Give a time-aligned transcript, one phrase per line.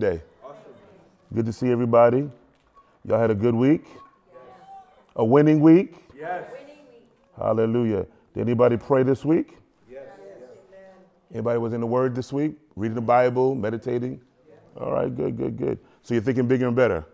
[0.00, 0.22] day?
[1.32, 2.28] Good to see everybody.
[3.04, 3.84] Y'all had a good week?
[5.16, 5.94] A winning week?
[6.18, 6.44] Yes.
[7.36, 8.06] Hallelujah.
[8.34, 9.56] Did anybody pray this week?
[9.90, 10.06] Yes.
[11.32, 12.56] Anybody was in the Word this week?
[12.74, 14.20] Reading the Bible, meditating?
[14.48, 14.58] Yes.
[14.76, 15.78] All right, good, good, good.
[16.02, 17.06] So you're thinking bigger and better?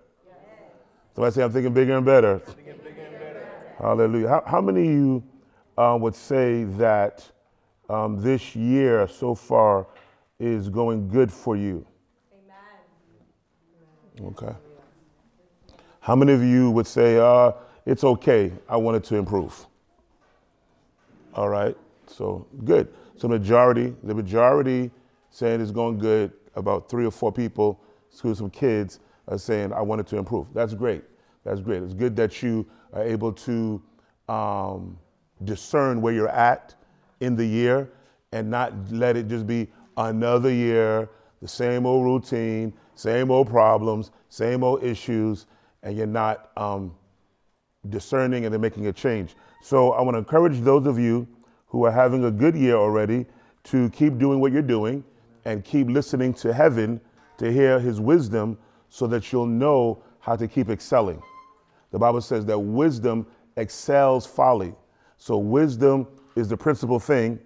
[1.15, 2.43] Somebody say, I'm thinking bigger and better.
[3.79, 4.29] Hallelujah.
[4.29, 5.25] How, how many of you
[5.77, 7.31] uh, would say that
[7.89, 9.87] um, this year so far
[10.39, 11.87] is going good for you?
[14.23, 14.53] Okay.
[16.01, 17.53] How many of you would say, uh,
[17.85, 19.67] it's okay, I want it to improve?
[21.35, 22.89] All right, so good.
[23.17, 24.91] So majority, the majority
[25.31, 26.33] saying it's going good.
[26.55, 30.47] About three or four people, school some kids, are saying I want it to improve.
[30.55, 31.05] That's great.
[31.45, 31.83] That's great.
[31.83, 33.83] It's good that you are able to
[34.29, 34.99] um,
[35.45, 36.75] discern where you're at
[37.21, 37.91] in the year
[38.33, 41.11] and not let it just be another year,
[41.43, 45.47] the same old routine, same old problems, same old issues,
[45.83, 46.93] and you're not um,
[47.89, 49.37] discerning and then making a change.
[49.63, 51.29] So I want to encourage those of you
[51.67, 53.27] who are having a good year already
[53.65, 55.05] to keep doing what you're doing
[55.45, 57.01] and keep listening to heaven
[57.39, 61.23] to hear his wisdom so that you'll know how to keep excelling.
[61.91, 63.27] The Bible says that wisdom
[63.57, 64.75] excels folly.
[65.19, 67.39] So wisdom is the principal thing.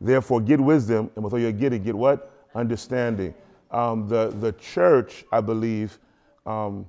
[0.00, 2.48] Therefore, get wisdom, and with all you're getting, get what?
[2.54, 3.34] Understanding.
[3.76, 5.98] Um, the, the church, I believe,
[6.46, 6.86] um,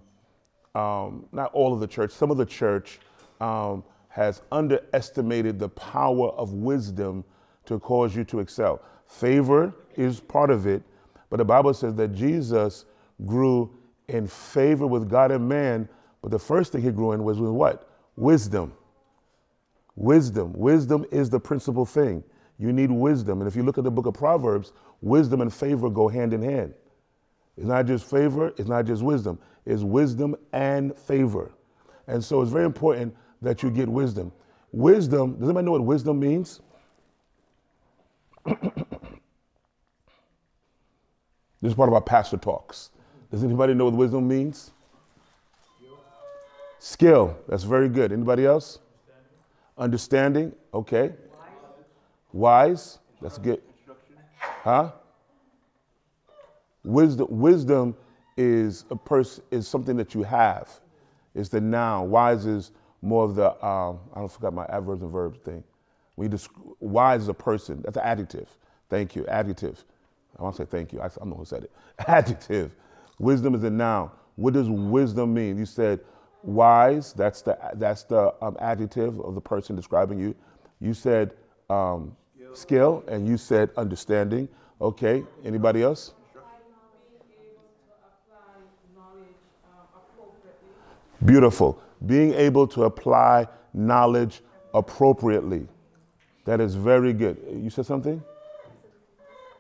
[0.74, 3.00] um, not all of the church, some of the church
[3.42, 7.26] um, has underestimated the power of wisdom
[7.66, 8.82] to cause you to excel.
[9.06, 10.82] Favor is part of it,
[11.30, 12.86] but the Bible says that Jesus
[13.26, 13.70] grew
[14.08, 15.90] in favor with God and man,
[16.22, 17.90] but the first thing he grew in was with what?
[18.16, 18.72] Wisdom.
[19.98, 20.54] Wisdom.
[20.54, 22.24] Wisdom is the principal thing.
[22.60, 23.42] You need wisdom.
[23.42, 26.42] And if you look at the book of Proverbs, wisdom and favor go hand in
[26.42, 26.74] hand.
[27.56, 31.52] It's not just favor, it's not just wisdom, it's wisdom and favor.
[32.08, 34.32] And so it's very important that you get wisdom.
[34.72, 36.62] Wisdom, does anybody know what wisdom means?
[38.46, 38.62] this
[41.64, 42.92] is part of our pastor talks.
[43.32, 44.72] Does anybody know what wisdom means?
[46.80, 47.38] Skill.
[47.48, 48.12] That's very good.
[48.12, 48.80] Anybody else?
[49.78, 50.54] Understanding.
[50.74, 51.12] Okay.
[52.34, 53.00] Wise.
[53.22, 53.62] That's good.
[54.40, 54.92] Huh?
[56.84, 57.28] Wisdom.
[57.30, 57.96] Wisdom
[58.38, 60.70] is a person is something that you have.
[61.36, 62.10] It's the noun.
[62.10, 62.72] Wise is
[63.02, 65.64] more of the um, I don't forgot my adverbs and verbs thing.
[66.16, 66.30] We
[66.80, 67.82] wise is a person.
[67.84, 68.50] That's an adjective.
[68.90, 69.26] Thank you.
[69.28, 69.84] Adjective.
[70.38, 71.02] I want to say thank you.
[71.02, 71.72] I, I'm the one who said it.
[72.08, 72.72] Adjective.
[73.20, 74.12] Wisdom is a noun.
[74.36, 75.58] What does wisdom mean?
[75.58, 76.00] You said
[76.44, 77.14] wise.
[77.14, 80.36] That's the that's the um, adjective of the person describing you.
[80.80, 81.34] You said
[81.70, 82.16] um,
[82.54, 84.48] skill, and you said understanding.
[84.80, 85.24] Okay.
[85.44, 86.14] Anybody else?
[91.26, 91.82] Beautiful.
[92.06, 94.42] Being able to apply knowledge
[94.74, 95.68] appropriately.
[96.46, 97.38] That is very good.
[97.52, 98.24] You said something?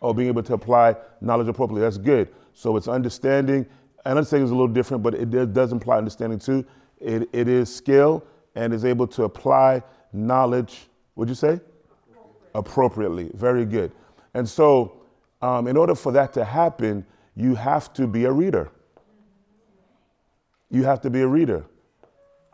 [0.02, 1.82] Oh, being able to apply knowledge appropriately.
[1.82, 2.30] That's good.
[2.54, 3.66] So it's understanding.
[4.06, 6.64] And understanding is a little different, but it does imply understanding too.
[7.00, 8.24] It, it is skill
[8.56, 11.60] and is able to apply knowledge, would you say?
[12.56, 13.32] Appropriately.
[13.34, 13.92] Very good.
[14.34, 15.02] And so,
[15.42, 18.72] um, in order for that to happen, you have to be a reader.
[20.70, 21.66] You have to be a reader.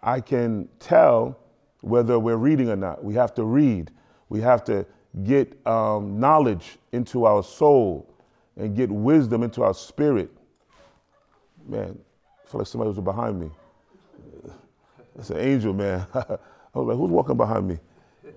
[0.02, 1.40] I can tell
[1.82, 3.04] whether we're reading or not.
[3.04, 3.92] We have to read.
[4.30, 4.86] We have to
[5.24, 8.14] get um, knowledge into our soul
[8.58, 10.32] and get wisdom into our spirit.
[11.68, 11.98] Man,
[12.44, 13.52] I feel like somebody was behind me.
[15.18, 16.06] It's an angel, man.
[16.14, 16.38] I
[16.74, 17.80] was like, who's walking behind me?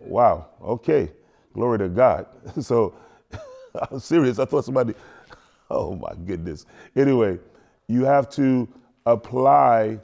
[0.04, 1.10] Wow, okay.
[1.56, 2.26] Glory to God.
[2.60, 2.94] So
[3.90, 4.38] I'm serious.
[4.38, 4.94] I thought somebody,
[5.70, 6.66] oh my goodness.
[6.94, 7.38] Anyway,
[7.88, 8.68] you have to
[9.06, 9.98] apply,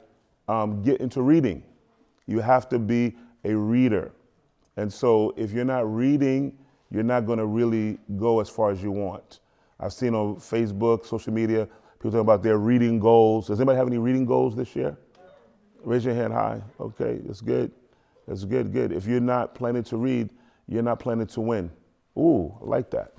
[0.47, 1.63] um, get into reading.
[2.25, 4.11] You have to be a reader.
[4.77, 6.57] And so if you're not reading,
[6.89, 9.39] you're not going to really go as far as you want.
[9.79, 11.67] I've seen on Facebook, social media,
[11.99, 13.47] people talking about their reading goals.
[13.47, 14.97] Does anybody have any reading goals this year?
[15.83, 16.61] Raise your hand high.
[16.79, 17.71] Okay, that's good.
[18.27, 18.91] That's good, good.
[18.91, 20.29] If you're not planning to read,
[20.67, 21.71] you're not planning to win.
[22.17, 23.13] Ooh, I like that.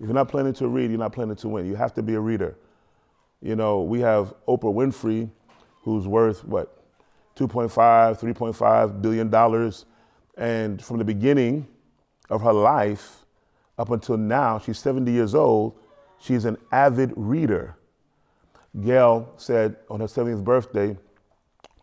[0.00, 1.66] If you're not planning to read, you're not planning to win.
[1.66, 2.56] You have to be a reader.
[3.40, 5.30] You know, we have Oprah Winfrey,
[5.82, 6.82] who's worth what,
[7.36, 7.70] 2.5,
[8.18, 9.86] 3.5 billion dollars.
[10.36, 11.66] And from the beginning
[12.30, 13.24] of her life
[13.78, 15.78] up until now, she's 70 years old,
[16.18, 17.76] she's an avid reader.
[18.82, 20.96] Gayle said on her 70th birthday,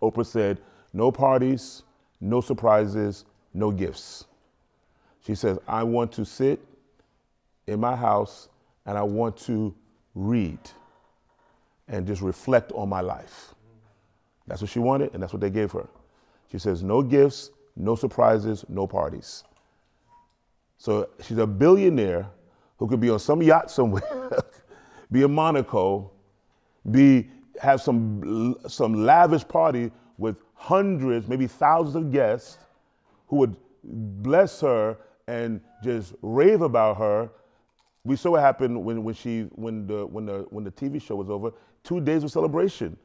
[0.01, 0.59] Oprah said,
[0.93, 1.83] no parties,
[2.19, 4.25] no surprises, no gifts.
[5.25, 6.61] She says, I want to sit
[7.67, 8.49] in my house
[8.85, 9.75] and I want to
[10.15, 10.59] read.
[11.87, 13.55] and just reflect on my life.
[14.47, 15.87] That's what she wanted, and that's what they gave her.
[16.51, 19.43] She says, no gifts, no surprises, no parties.
[20.77, 22.27] So she's a billionaire
[22.77, 24.31] who could be on some yacht somewhere,
[25.11, 26.11] be in Monaco,
[26.91, 27.29] be
[27.61, 32.59] have some some lavish party with hundreds, maybe thousands of guests
[33.27, 34.97] who would bless her
[35.31, 37.29] and just rave about her.
[38.03, 41.15] We saw what happened when, when she when the when the when the TV show
[41.15, 41.51] was over.
[41.83, 42.97] Two days of celebration,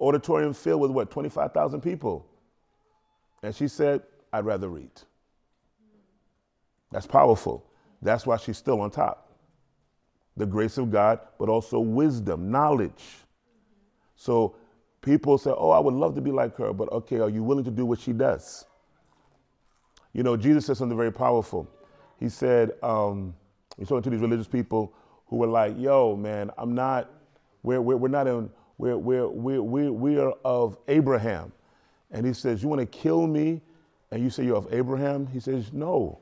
[0.00, 2.26] auditorium filled with what twenty five thousand people,
[3.42, 4.02] and she said,
[4.32, 4.90] "I'd rather read."
[6.90, 7.64] That's powerful.
[8.02, 9.36] That's why she's still on top.
[10.36, 13.04] The grace of God, but also wisdom, knowledge.
[14.16, 14.56] So
[15.02, 17.64] people say, Oh, I would love to be like her, but okay, are you willing
[17.64, 18.64] to do what she does?
[20.12, 21.68] You know, Jesus said something very powerful.
[22.18, 23.34] He said, um,
[23.78, 24.92] He's talking to these religious people
[25.26, 27.10] who were like, Yo, man, I'm not,
[27.62, 31.52] we're, we're, we're not in, we're, we're, we're, we're, we are of Abraham.
[32.10, 33.60] And he says, You want to kill me?
[34.10, 35.26] And you say you're of Abraham?
[35.26, 36.18] He says, No.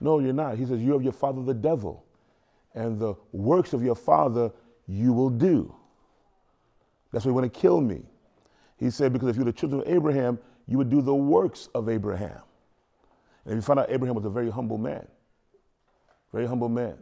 [0.00, 0.58] No, you're not.
[0.58, 2.04] He says, You're of your father, the devil.
[2.74, 4.50] And the works of your father
[4.86, 5.74] you will do.
[7.12, 8.02] That's why you want to kill me.
[8.78, 11.88] He said, Because if you're the children of Abraham, you would do the works of
[11.88, 12.40] Abraham.
[13.46, 15.06] And you find out Abraham was a very humble man.
[16.32, 16.98] Very humble man.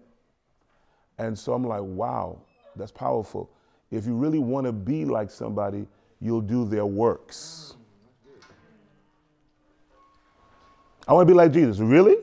[1.18, 2.38] And so I'm like, wow,
[2.76, 3.50] that's powerful.
[3.90, 5.86] If you really want to be like somebody,
[6.20, 7.74] you'll do their works.
[11.08, 11.78] I want to be like Jesus.
[11.78, 12.16] Really?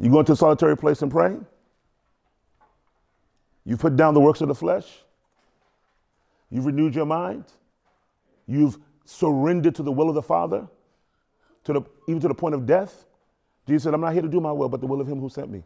[0.00, 1.36] You go into a solitary place and pray?
[3.64, 4.86] You put down the works of the flesh?
[6.50, 7.44] You've renewed your mind?
[8.46, 10.66] You've surrendered to the will of the Father?
[11.64, 13.04] To the, even to the point of death?
[13.66, 15.28] Jesus said, I'm not here to do my will, but the will of him who
[15.28, 15.62] sent me.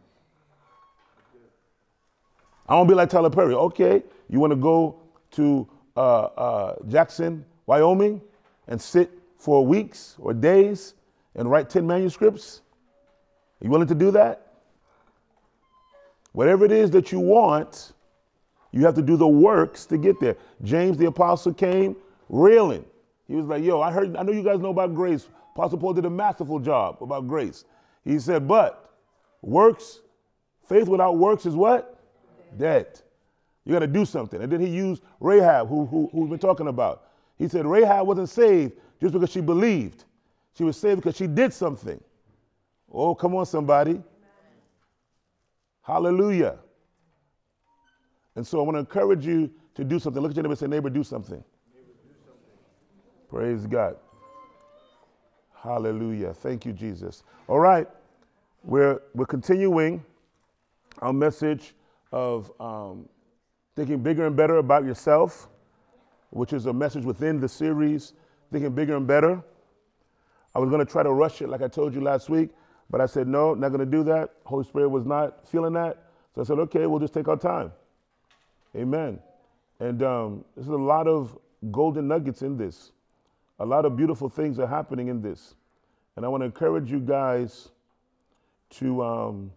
[2.67, 3.53] I won't be like Tyler Perry.
[3.53, 5.01] Okay, you want to go
[5.31, 8.21] to uh, uh, Jackson, Wyoming,
[8.67, 10.95] and sit for weeks or days
[11.35, 12.61] and write 10 manuscripts?
[13.61, 14.53] Are you willing to do that?
[16.31, 17.93] Whatever it is that you want,
[18.71, 20.35] you have to do the works to get there.
[20.63, 21.95] James the apostle came
[22.27, 22.83] railing.
[23.27, 25.27] He was like, Yo, I heard, I know you guys know about grace.
[25.55, 27.63] Apostle Paul did a masterful job about grace.
[28.03, 28.93] He said, But
[29.41, 30.01] works,
[30.67, 31.97] faith without works is what?
[32.57, 32.99] Dead.
[33.63, 34.41] You got to do something.
[34.41, 37.07] And then he used Rahab, who, who, who we've been talking about.
[37.37, 40.03] He said Rahab wasn't saved just because she believed.
[40.57, 42.01] She was saved because she did something.
[42.91, 44.01] Oh, come on, somebody.
[45.83, 46.59] Hallelujah.
[48.35, 50.21] And so I want to encourage you to do something.
[50.21, 51.43] Look at your neighbor say, neighbor, do something.
[51.73, 53.29] Neighbor, do something.
[53.29, 53.95] Praise God.
[55.65, 56.31] Hallelujah.
[56.31, 57.23] Thank you, Jesus.
[57.47, 57.87] All right.
[58.63, 60.05] We're, we're continuing
[60.99, 61.73] our message
[62.11, 63.09] of um,
[63.75, 65.47] thinking bigger and better about yourself,
[66.29, 68.13] which is a message within the series,
[68.51, 69.41] Thinking Bigger and Better.
[70.53, 72.51] I was going to try to rush it like I told you last week,
[72.91, 74.35] but I said, no, not going to do that.
[74.45, 76.03] Holy Spirit was not feeling that.
[76.35, 77.71] So I said, okay, we'll just take our time.
[78.75, 79.19] Amen.
[79.79, 81.35] And um, there's a lot of
[81.71, 82.91] golden nuggets in this.
[83.59, 85.55] A lot of beautiful things are happening in this.
[86.15, 87.69] And I want to encourage you guys
[88.71, 89.51] to um,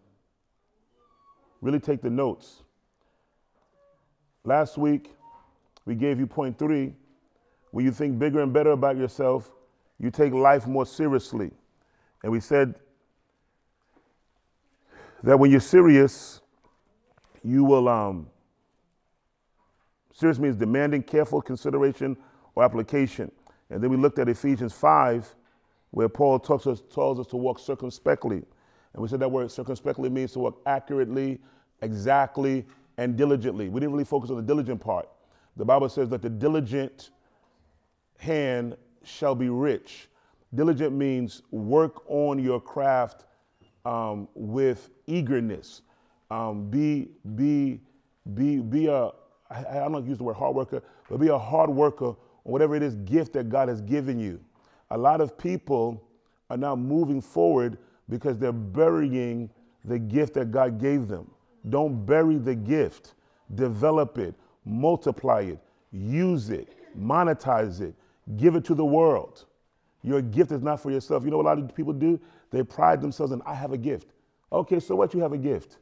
[1.61, 2.63] really take the notes.
[4.45, 5.15] Last week,
[5.85, 6.95] we gave you point three.
[7.71, 9.51] When you think bigger and better about yourself,
[9.99, 11.51] you take life more seriously.
[12.23, 12.75] And we said
[15.23, 16.41] that when you're serious,
[17.43, 17.89] you will.
[17.89, 18.29] Um,
[20.13, 22.17] serious means demanding careful consideration
[22.55, 23.31] or application.
[23.71, 25.35] And then we looked at Ephesians 5,
[25.91, 28.43] where Paul talks us, tells us to walk circumspectly.
[28.93, 31.41] And we said that word circumspectly means to walk accurately,
[31.83, 33.69] exactly, and diligently.
[33.69, 35.09] We didn't really focus on the diligent part.
[35.57, 37.11] The Bible says that the diligent
[38.19, 40.09] hand shall be rich.
[40.55, 43.25] Diligent means work on your craft
[43.85, 45.83] um, with eagerness.
[46.31, 47.81] Um, be, be,
[48.35, 49.11] be, be a,
[49.51, 52.15] I, don't use the word hard worker, but be a hard worker
[52.49, 54.41] whatever it is gift that God has given you.
[54.91, 56.03] A lot of people
[56.49, 57.77] are now moving forward
[58.09, 59.51] because they're burying
[59.85, 61.31] the gift that God gave them.
[61.69, 63.15] Don't bury the gift.
[63.55, 65.59] Develop it, multiply it,
[65.93, 67.95] use it, monetize it,
[68.37, 69.45] give it to the world.
[70.03, 71.25] Your gift is not for yourself.
[71.25, 72.21] You know what a lot of people do?
[72.51, 74.09] They pride themselves in, I have a gift.
[74.53, 75.13] Okay, so what?
[75.13, 75.79] You have a gift.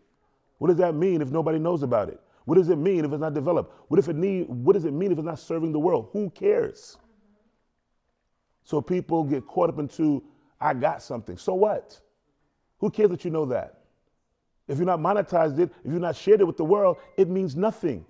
[0.58, 2.20] What does that mean if nobody knows about it?
[2.46, 3.74] What does it mean if it's not developed?
[3.88, 4.48] What if it need?
[4.48, 6.08] What does it mean if it's not serving the world?
[6.12, 6.96] Who cares?
[8.62, 10.22] So people get caught up into,
[10.60, 11.36] I got something.
[11.36, 12.00] So what?
[12.78, 13.80] Who cares that you know that?
[14.68, 17.56] If you're not monetized it, if you're not shared it with the world, it means
[17.56, 18.06] nothing.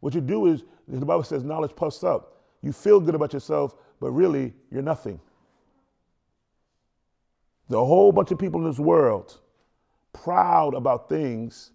[0.00, 2.44] What you do is, the Bible says, knowledge puffs up.
[2.62, 5.20] You feel good about yourself, but really, you're nothing.
[7.68, 9.40] The whole bunch of people in this world
[10.12, 11.71] proud about things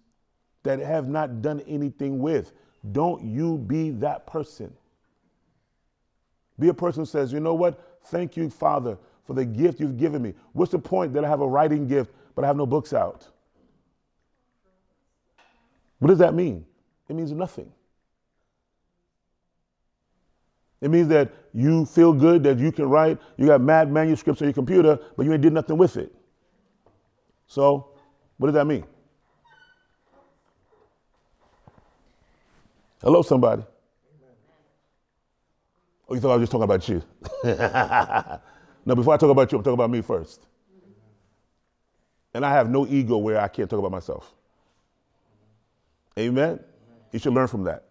[0.68, 2.52] that have not done anything with.
[2.92, 4.70] Don't you be that person.
[6.58, 7.98] Be a person who says, you know what?
[8.04, 10.34] Thank you, Father, for the gift you've given me.
[10.52, 13.26] What's the point that I have a writing gift, but I have no books out?
[16.00, 16.66] What does that mean?
[17.08, 17.72] It means nothing.
[20.82, 24.48] It means that you feel good that you can write, you got mad manuscripts on
[24.48, 26.14] your computer, but you ain't did nothing with it.
[27.46, 27.88] So,
[28.36, 28.84] what does that mean?
[33.02, 33.62] Hello, somebody.
[36.08, 37.02] Oh, you thought I was just talking about you?
[38.84, 40.46] no, before I talk about you, I'm talking about me first.
[42.34, 44.34] And I have no ego where I can't talk about myself.
[46.18, 46.58] Amen?
[47.12, 47.84] You should learn from that.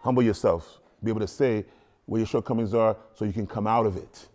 [0.00, 0.80] Humble yourself.
[1.04, 1.64] Be able to say
[2.06, 4.26] where your shortcomings are so you can come out of it.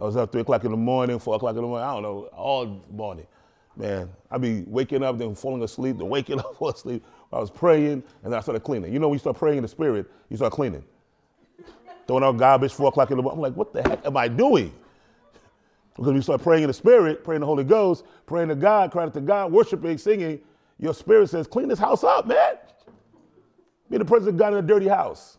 [0.00, 2.02] I was up 3 o'clock in the morning, 4 o'clock in the morning, I don't
[2.02, 3.26] know, all morning.
[3.76, 7.04] Man, I'd be waking up, then falling asleep, then waking up, falling asleep.
[7.32, 8.92] I was praying, and then I started cleaning.
[8.92, 10.84] You know, when you start praying in the spirit, you start cleaning.
[12.06, 13.38] Throwing out garbage, 4 o'clock in the morning.
[13.38, 14.72] I'm like, what the heck am I doing?
[15.96, 19.10] Because you start praying in the spirit, praying the Holy Ghost, praying to God, crying
[19.12, 20.40] to God, worshiping, singing,
[20.78, 22.56] your spirit says, clean this house up, man.
[23.90, 25.38] Be the presence of God in a dirty house.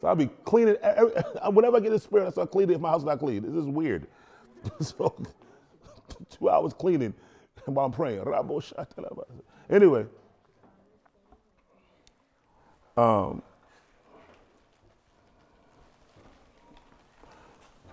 [0.00, 0.76] So I'll be cleaning.
[0.82, 1.12] Every,
[1.52, 3.42] Whenever I get the spirit, I start cleaning if my house is not clean.
[3.42, 4.06] This is weird.
[4.80, 5.16] so
[6.30, 7.14] two hours cleaning
[7.66, 8.22] while I'm praying.
[9.70, 10.06] Anyway,
[13.00, 13.42] um,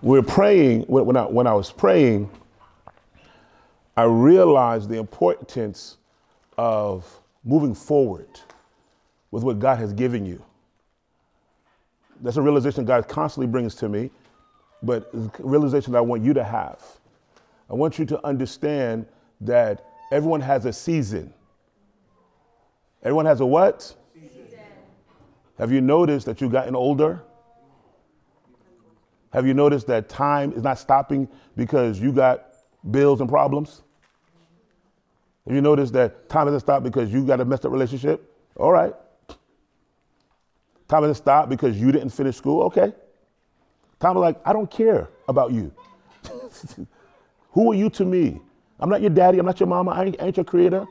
[0.02, 0.82] we're praying.
[0.82, 2.30] When I, when I was praying,
[3.96, 5.96] I realized the importance
[6.58, 8.28] of moving forward
[9.30, 10.44] with what God has given you.
[12.20, 14.10] That's a realization God constantly brings to me,
[14.82, 16.82] but a realization that I want you to have.
[17.70, 19.06] I want you to understand
[19.40, 21.32] that everyone has a season.
[23.02, 23.94] Everyone has a what?
[25.58, 27.22] Have you noticed that you've gotten older?
[29.32, 32.46] Have you noticed that time is not stopping because you got
[32.90, 33.82] bills and problems?
[35.46, 38.34] Have you noticed that time doesn't stop because you got a messed up relationship?
[38.56, 38.94] All right.
[40.88, 42.62] Time doesn't stop because you didn't finish school?
[42.64, 42.92] Okay.
[44.00, 45.72] Time is like, I don't care about you.
[47.52, 48.40] Who are you to me?
[48.80, 49.38] I'm not your daddy.
[49.38, 49.90] I'm not your mama.
[49.90, 50.86] I ain't, I ain't your creator.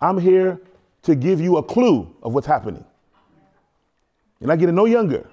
[0.00, 0.60] I'm here
[1.02, 2.84] to give you a clue of what's happening.
[4.40, 5.28] You're not getting no younger.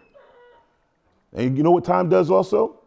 [1.33, 2.79] And you know what time does also?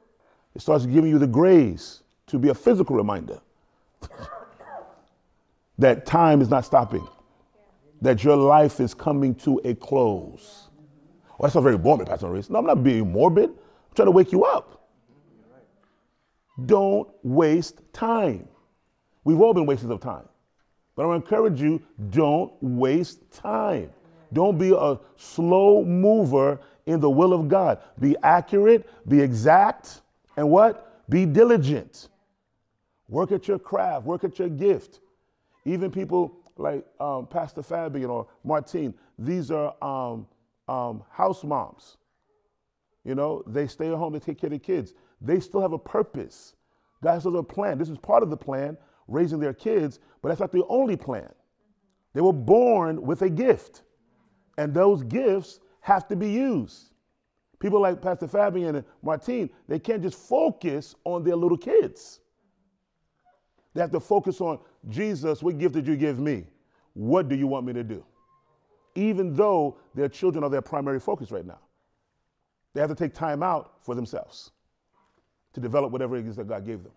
[0.54, 3.40] It starts giving you the grace to be a physical reminder
[5.78, 7.06] that time is not stopping,
[8.00, 10.68] that your life is coming to a close.
[11.32, 12.48] Oh, that's not very morbid, Pastor Maurice.
[12.48, 13.50] No, I'm not being morbid.
[13.50, 14.88] I'm trying to wake you up.
[16.64, 18.48] Don't waste time.
[19.24, 20.26] We've all been wasters of time.
[20.94, 23.90] But I want to encourage you don't waste time.
[24.32, 27.80] Don't be a slow mover in the will of God.
[27.98, 30.02] Be accurate, be exact,
[30.36, 31.08] and what?
[31.08, 32.08] Be diligent.
[33.08, 35.00] Work at your craft, work at your gift.
[35.64, 40.26] Even people like um, Pastor Fabian or Martine, these are um,
[40.68, 41.96] um, house moms.
[43.04, 44.94] You know, they stay at home, they take care of the kids.
[45.20, 46.54] They still have a purpose.
[47.02, 47.78] God has a plan.
[47.78, 51.30] This is part of the plan, raising their kids, but that's not the only plan.
[52.14, 53.82] They were born with a gift,
[54.56, 56.90] and those gifts have to be used.
[57.58, 62.20] People like Pastor Fabian and Martine, they can't just focus on their little kids.
[63.74, 64.58] They have to focus on
[64.88, 66.46] Jesus, what gift did you give me?
[66.94, 68.04] What do you want me to do?
[68.94, 71.58] Even though their children are their primary focus right now,
[72.72, 74.52] they have to take time out for themselves
[75.52, 76.92] to develop whatever it is that God gave them.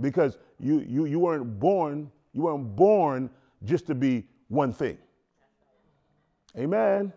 [0.00, 3.30] Because you, you, you weren't born, you weren't born
[3.64, 4.98] just to be one thing.
[6.58, 7.12] Amen.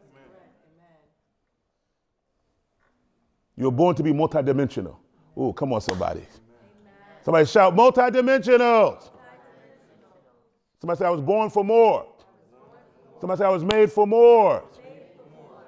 [3.57, 4.97] You're born to be multidimensional.
[5.35, 6.25] Oh, come on, somebody.
[7.23, 9.09] Somebody shout multidimensional.
[10.79, 12.07] Somebody say I was born for more.
[13.19, 14.63] Somebody say I was made for more.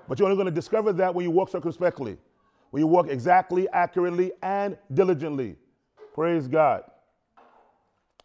[0.08, 2.18] But you're only going to discover that when you walk circumspectly,
[2.72, 5.56] when you walk exactly, accurately, and diligently.
[6.14, 6.84] Praise God.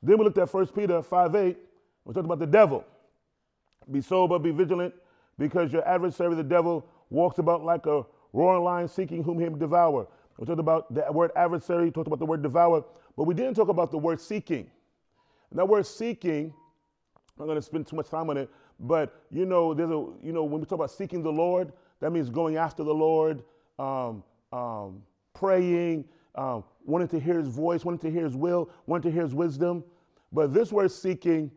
[0.03, 1.57] Then we looked at 1 Peter 5 8.
[2.05, 2.85] We talked about the devil.
[3.91, 4.95] Be sober, be vigilant,
[5.39, 9.59] because your adversary, the devil, walks about like a roaring lion seeking whom he may
[9.59, 10.09] devour.
[10.39, 12.85] We talked about the word adversary, we talked about the word devour,
[13.17, 14.71] but we didn't talk about the word seeking.
[15.51, 16.53] And that word seeking,
[17.39, 20.07] I'm not going to spend too much time on it, But you know, there's a
[20.23, 23.43] you know when we talk about seeking the Lord, that means going after the Lord,
[23.79, 25.03] um, um,
[25.35, 26.05] praying,
[26.35, 29.35] um, wanting to hear His voice, wanting to hear His will, wanting to hear His
[29.35, 29.85] wisdom.
[30.33, 31.51] But this word seeking,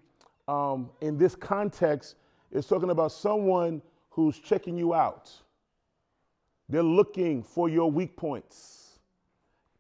[0.48, 2.16] um, in this context,
[2.52, 5.32] is talking about someone who's checking you out.
[6.70, 9.00] They're looking for your weak points.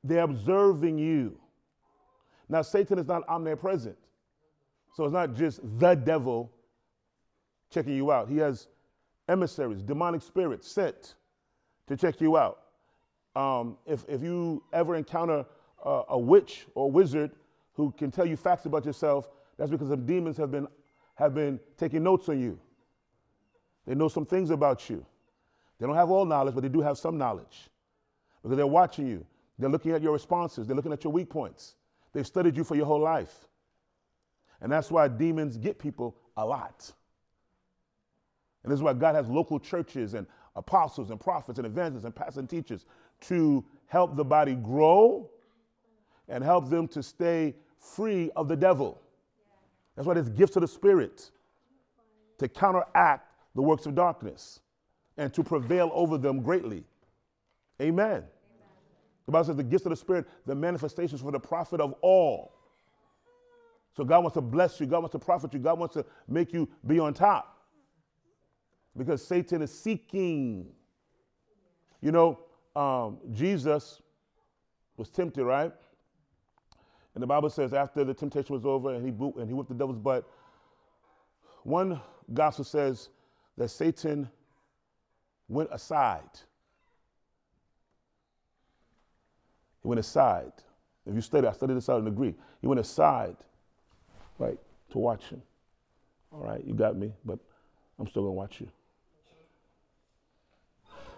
[0.03, 1.37] They're observing you.
[2.49, 3.97] Now, Satan is not omnipresent.
[4.93, 6.51] So it's not just the devil
[7.69, 8.29] checking you out.
[8.29, 8.67] He has
[9.29, 11.15] emissaries, demonic spirits sent
[11.87, 12.59] to check you out.
[13.35, 15.45] Um, if, if you ever encounter
[15.85, 17.31] a, a witch or wizard
[17.73, 20.67] who can tell you facts about yourself, that's because some demons have been,
[21.21, 22.59] have been taking notes on you.
[23.85, 25.05] They know some things about you.
[25.79, 27.69] They don't have all knowledge, but they do have some knowledge
[28.41, 29.25] because they're watching you.
[29.57, 31.75] They're looking at your responses, they're looking at your weak points.
[32.13, 33.47] They've studied you for your whole life.
[34.61, 36.91] And that's why demons get people a lot.
[38.63, 42.15] And this is why God has local churches and apostles and prophets and evangelists and
[42.15, 42.85] pastors and teachers
[43.21, 45.29] to help the body grow
[46.27, 49.01] and help them to stay free of the devil.
[49.95, 51.31] That's why there's gifts of the Spirit
[52.37, 54.61] to counteract the works of darkness
[55.17, 56.83] and to prevail over them greatly.
[57.81, 58.23] Amen.
[59.25, 62.53] The Bible says the gifts of the Spirit, the manifestations for the profit of all.
[63.95, 66.53] So God wants to bless you, God wants to profit you, God wants to make
[66.53, 67.57] you be on top.
[68.97, 70.67] Because Satan is seeking.
[72.01, 72.39] You know,
[72.75, 74.01] um, Jesus
[74.97, 75.71] was tempted, right?
[77.13, 79.69] And the Bible says after the temptation was over and he boot, and he whipped
[79.69, 80.27] the devil's butt,
[81.63, 81.99] one
[82.33, 83.09] gospel says
[83.57, 84.29] that Satan
[85.47, 86.29] went aside.
[89.81, 90.53] He went aside.
[91.05, 92.35] If you study, I studied this out in the Greek.
[92.61, 93.35] He went aside
[94.41, 94.57] right,
[94.91, 95.41] to watch him.
[96.31, 97.39] All right, you got me, but
[97.99, 98.67] I'm still going to watch you.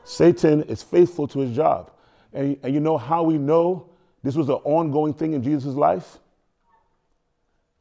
[0.03, 1.91] Satan is faithful to his job.
[2.33, 3.89] And, and you know how we know
[4.23, 6.19] this was an ongoing thing in Jesus' life?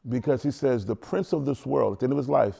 [0.09, 2.57] Because he says, the prince of this world, at the end of his life,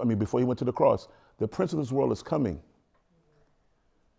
[0.00, 1.08] I mean, before he went to the cross,
[1.38, 2.60] the prince of this world is coming,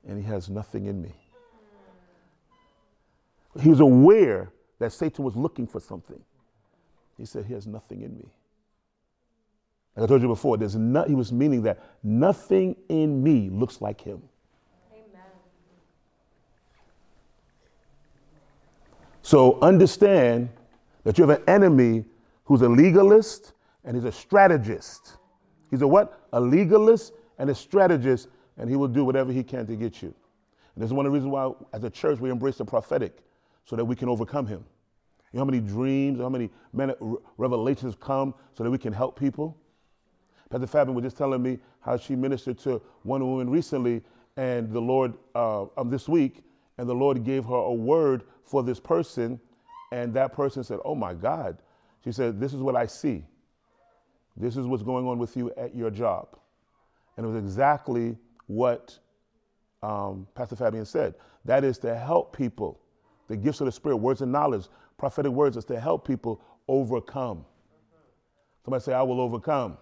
[0.08, 1.14] and he has nothing in me.
[3.62, 6.22] He was aware that Satan was looking for something.
[7.18, 8.26] He said, He has nothing in me.
[9.96, 13.80] Like I told you before, there's not, he was meaning that nothing in me looks
[13.80, 14.24] like him.
[19.24, 20.50] So understand
[21.06, 22.06] that you have an enemy
[22.44, 25.18] who's a legalist and he's a strategist.
[25.72, 26.28] He's a what?
[26.34, 30.14] A legalist and a strategist, and he will do whatever he can to get you.
[30.76, 33.18] And this is one of the reasons why, as a church, we embrace the prophetic
[33.66, 34.64] so that we can overcome him.
[35.32, 36.50] You know how many dreams, how many
[37.38, 39.58] revelations come so that we can help people?
[40.50, 44.04] Pastor Fabian was just telling me how she ministered to one woman recently,
[44.38, 46.44] and the Lord, uh, um, this week,
[46.78, 49.40] and the Lord gave her a word for this person,
[49.92, 51.58] and that person said, Oh my God.
[52.04, 53.26] She said, This is what I see.
[54.36, 56.28] This is what's going on with you at your job.
[57.16, 58.98] And it was exactly what
[59.84, 61.14] um, Pastor Fabian said.
[61.46, 62.80] That is to help people,
[63.28, 64.66] the gifts of the Spirit, words and knowledge,
[64.98, 67.46] prophetic words is to help people overcome.
[68.66, 69.78] Somebody say, I will overcome.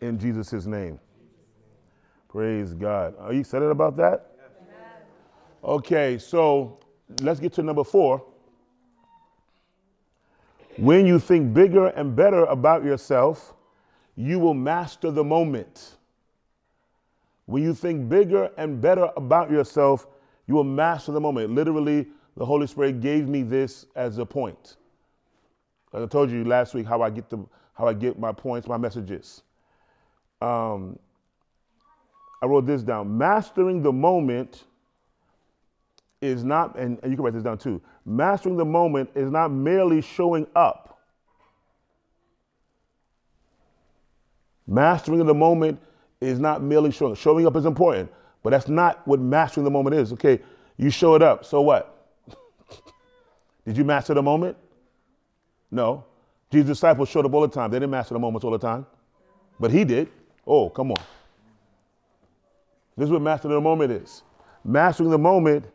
[0.00, 0.98] In Jesus' name.
[2.28, 3.14] Praise God.
[3.18, 4.35] Are you excited about that?
[5.66, 6.78] Okay, so
[7.22, 8.24] let's get to number four.
[10.76, 13.52] When you think bigger and better about yourself,
[14.14, 15.96] you will master the moment.
[17.46, 20.06] When you think bigger and better about yourself,
[20.46, 21.50] you will master the moment.
[21.50, 24.76] Literally, the Holy Spirit gave me this as a point.
[25.92, 27.38] Like I told you last week how I get the
[27.74, 29.42] how I get my points, my messages.
[30.40, 30.96] Um,
[32.40, 33.18] I wrote this down.
[33.18, 34.64] Mastering the moment
[36.20, 37.80] is not, and, and you can write this down too.
[38.04, 41.00] Mastering the moment is not merely showing up.
[44.66, 45.80] Mastering the moment
[46.20, 47.14] is not merely showing.
[47.14, 48.10] Showing up is important,
[48.42, 50.12] but that's not what mastering the moment is.
[50.12, 50.40] Okay,
[50.76, 52.08] you showed up, so what?
[53.64, 54.56] Did you master the moment?
[55.70, 56.04] No.
[56.50, 57.70] Jesus' disciples showed up all the time.
[57.70, 58.86] They didn't master the moments all the time.
[59.58, 60.08] But he did.
[60.46, 61.02] Oh, come on.
[62.96, 64.22] This is what mastering the moment is.
[64.64, 65.66] Mastering the moment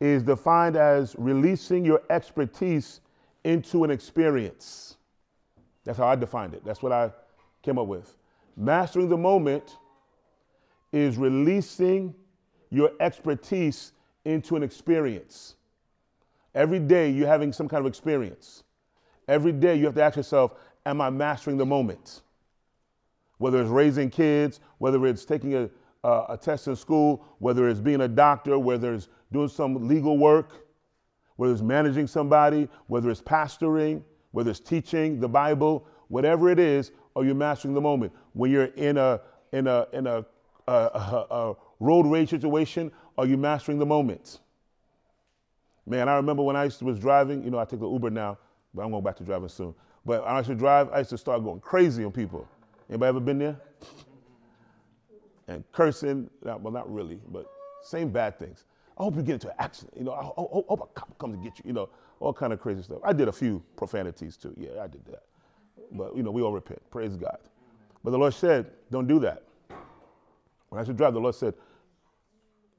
[0.00, 3.00] is defined as releasing your expertise
[3.44, 4.96] into an experience.
[5.84, 6.64] That's how I defined it.
[6.64, 7.10] That's what I
[7.62, 8.16] came up with.
[8.56, 9.76] Mastering the moment
[10.92, 12.14] is releasing
[12.70, 13.92] your expertise
[14.24, 15.56] into an experience.
[16.54, 18.64] Every day you're having some kind of experience.
[19.28, 20.54] Every day you have to ask yourself,
[20.86, 22.22] Am I mastering the moment?
[23.40, 25.70] whether it's raising kids, whether it's taking a,
[26.04, 30.66] a, test in school, whether it's being a doctor, whether it's doing some legal work,
[31.36, 36.92] whether it's managing somebody, whether it's pastoring, whether it's teaching the Bible, whatever it is,
[37.16, 38.12] are you mastering the moment?
[38.32, 39.20] When you're in a
[39.52, 40.24] in a in a,
[40.68, 44.40] a, a, a road rage situation, are you mastering the moment?
[45.86, 47.42] Man, I remember when I used to was driving.
[47.42, 48.38] You know, I take the Uber now,
[48.74, 49.74] but I'm going back to driving soon.
[50.04, 50.88] But I used to drive.
[50.90, 52.46] I used to start going crazy on people.
[52.88, 53.56] Anybody ever been there?
[55.48, 56.30] And cursing.
[56.42, 57.46] Well, not really, but
[57.82, 58.64] same bad things.
[59.00, 59.96] I hope you get into an accident.
[59.96, 61.64] You know, I hope, a cop comes to get you.
[61.68, 61.88] You know,
[62.20, 62.98] all kind of crazy stuff.
[63.02, 64.54] I did a few profanities too.
[64.58, 65.22] Yeah, I did that.
[65.92, 66.82] But you know, we all repent.
[66.90, 67.38] Praise God.
[68.04, 69.42] But the Lord said, don't do that.
[70.68, 71.54] When I should drive, the Lord said,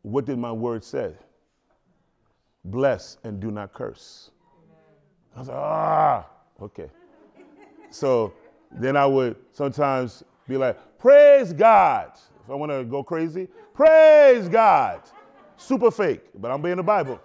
[0.04, 1.14] what did my word say?
[2.66, 4.30] Bless and do not curse.
[5.36, 6.28] I was like, ah,
[6.62, 6.92] okay.
[7.90, 8.32] So
[8.72, 12.12] then I would sometimes be like, praise God.
[12.44, 15.02] If I want to go crazy, praise God.
[15.62, 17.22] Super fake, but I'm being the Bible.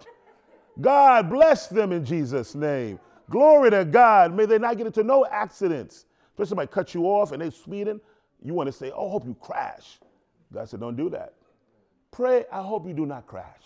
[0.79, 3.01] God bless them in Jesus' name.
[3.31, 4.35] Glory to God.
[4.35, 6.05] May they not get into no accidents.
[6.29, 7.99] Especially somebody cut you off and they're speeding.
[8.45, 9.99] You want to say, oh, I hope you crash.
[10.53, 11.33] God said, don't do that.
[12.11, 13.63] Pray, I hope you do not crash.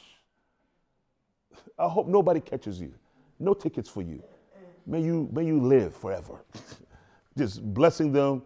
[1.76, 2.94] I hope nobody catches you.
[3.40, 4.22] No tickets for you.
[4.86, 6.44] May you, may you live forever.
[7.36, 8.42] Just blessing them,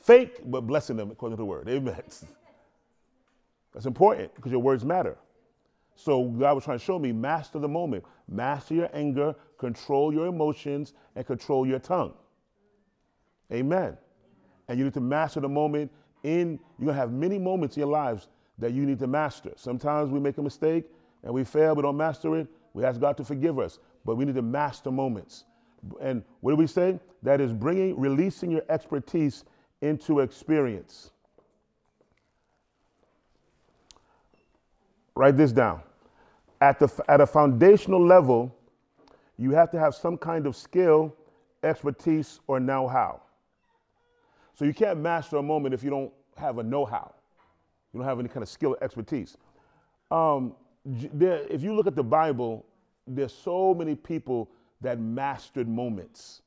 [0.00, 1.68] fake, but blessing them according to the word.
[1.68, 2.02] Amen.
[3.72, 5.16] That's important because your words matter.
[5.96, 10.26] So God was trying to show me master the moment, master your anger, control your
[10.26, 12.14] emotions, and control your tongue.
[13.52, 13.96] Amen.
[14.68, 15.90] And you need to master the moment
[16.22, 19.52] in, you're to have many moments in your lives that you need to master.
[19.56, 20.84] Sometimes we make a mistake
[21.22, 22.46] and we fail, we don't master it.
[22.72, 25.44] We ask God to forgive us, but we need to master moments.
[26.00, 27.00] And what do we say?
[27.22, 29.44] That is bringing, releasing your expertise
[29.80, 31.10] into experience.
[35.20, 35.82] Write this down.
[36.62, 38.56] At, the, at a foundational level,
[39.36, 41.14] you have to have some kind of skill,
[41.62, 43.20] expertise, or know how.
[44.54, 47.12] So you can't master a moment if you don't have a know how.
[47.92, 49.36] You don't have any kind of skill or expertise.
[50.10, 50.54] Um,
[50.86, 52.64] there, if you look at the Bible,
[53.06, 54.48] there's so many people
[54.80, 56.40] that mastered moments.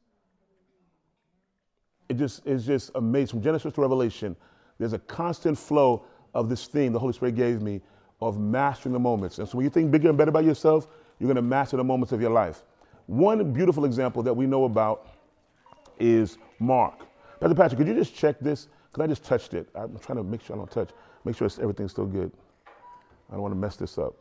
[2.10, 3.28] It just is just amazing.
[3.28, 4.36] From Genesis to Revelation,
[4.80, 7.80] there's a constant flow of this theme the Holy Spirit gave me
[8.28, 9.40] of mastering the moments.
[9.40, 10.88] And so when you think bigger and better about yourself,
[11.20, 12.64] you're going to master the moments of your life.
[13.08, 15.08] One beautiful example that we know about
[16.00, 17.06] is Mark.
[17.40, 18.68] Pastor Patrick, could you just check this?
[18.92, 19.68] Because I just touched it.
[19.76, 20.90] I'm trying to make sure I don't touch.
[21.26, 22.32] Make sure everything's still good.
[23.30, 24.14] I don't want to mess this up.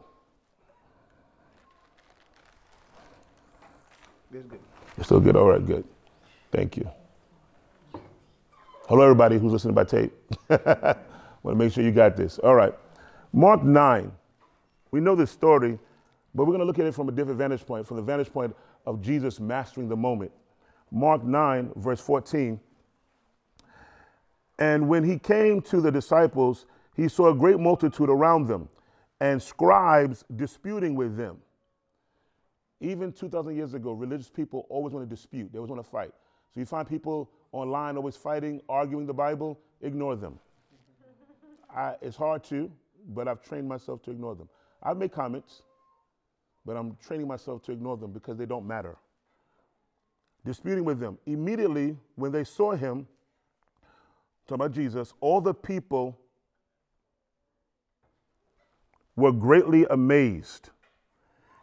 [4.32, 4.60] It's good.
[4.96, 5.36] It's still good.
[5.36, 5.84] All right, good.
[6.50, 6.90] Thank you.
[8.88, 10.12] Hello, everybody who's listening by tape.
[11.42, 12.38] want to make sure you got this.
[12.38, 12.74] All right.
[13.32, 14.12] Mark 9.
[14.90, 15.78] We know this story,
[16.34, 18.32] but we're going to look at it from a different vantage point, from the vantage
[18.32, 18.54] point
[18.86, 20.30] of Jesus mastering the moment.
[20.90, 22.60] Mark 9, verse 14.
[24.58, 28.68] And when he came to the disciples, he saw a great multitude around them
[29.20, 31.38] and scribes disputing with them.
[32.80, 36.10] Even 2,000 years ago, religious people always want to dispute, they always want to fight.
[36.52, 40.38] So you find people online always fighting, arguing the Bible, ignore them.
[41.74, 42.70] I, it's hard to,
[43.08, 44.48] but I've trained myself to ignore them.
[44.82, 45.62] I've made comments,
[46.64, 48.96] but I'm training myself to ignore them because they don't matter.
[50.44, 51.18] Disputing with them.
[51.26, 53.06] Immediately, when they saw him,
[54.46, 56.18] talking about Jesus, all the people
[59.16, 60.70] were greatly amazed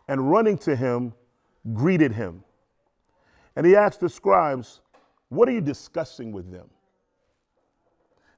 [0.08, 1.14] and running to him,
[1.74, 2.44] greeted him.
[3.56, 4.82] And he asked the scribes,
[5.30, 6.70] What are you discussing with them?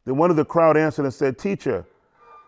[0.05, 1.85] Then one of the crowd answered and said, Teacher,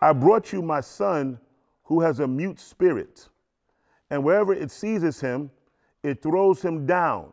[0.00, 1.38] I brought you my son
[1.84, 3.28] who has a mute spirit,
[4.10, 5.50] and wherever it seizes him,
[6.02, 7.32] it throws him down.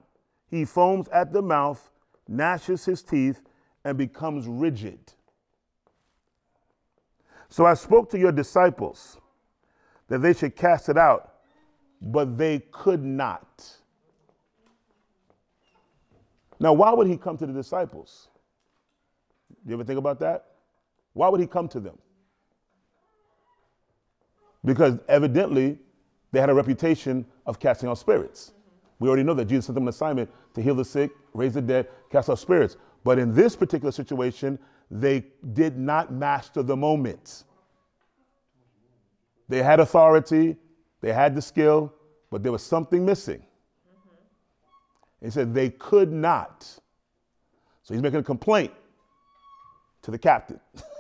[0.50, 1.92] He foams at the mouth,
[2.28, 3.42] gnashes his teeth,
[3.84, 5.14] and becomes rigid.
[7.50, 9.18] So I spoke to your disciples
[10.08, 11.34] that they should cast it out,
[12.02, 13.78] but they could not.
[16.60, 18.30] Now, why would he come to the disciples?
[19.50, 20.46] Do you ever think about that?
[21.14, 21.98] Why would he come to them?
[24.64, 25.78] Because evidently
[26.32, 28.54] they had a reputation of casting out spirits.
[29.00, 31.62] We already know that Jesus sent them an assignment to heal the sick, raise the
[31.62, 32.78] dead, cast out spirits.
[33.04, 34.60] But in this particular situation,
[34.92, 37.46] they did not master the moment.
[39.50, 40.56] They had authority,
[41.02, 41.94] they had the skill,
[42.30, 43.44] but there was something missing.
[45.22, 46.64] He said they could not.
[47.84, 48.72] So he's making a complaint
[50.04, 50.60] to the captain.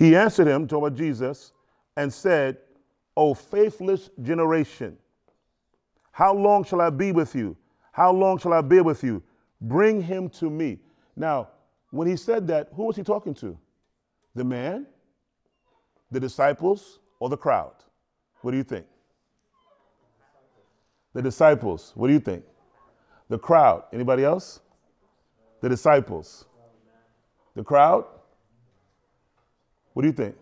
[0.00, 1.52] he answered him, talking about Jesus,
[1.94, 2.56] and said,
[3.14, 4.96] O faithless generation,
[6.10, 7.54] how long shall I be with you?
[7.92, 9.22] How long shall I be with you?
[9.60, 10.78] Bring him to me.
[11.16, 11.48] Now,
[11.90, 13.58] when he said that, who was he talking to?
[14.34, 14.86] The man,
[16.10, 17.74] the disciples, or the crowd?
[18.40, 18.86] What do you think?
[21.12, 21.92] The disciples.
[21.94, 22.42] What do you think?
[23.28, 23.84] The crowd.
[23.92, 24.60] Anybody else?
[25.60, 26.46] The disciples.
[27.54, 28.06] The crowd?
[29.92, 30.36] What do you think?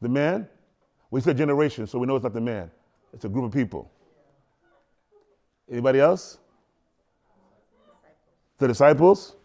[0.00, 0.48] The man?
[1.10, 2.70] We said generation, so we know it's not the man.
[3.12, 3.90] It's a group of people.
[5.70, 6.38] Anybody else?
[8.58, 9.36] The disciples?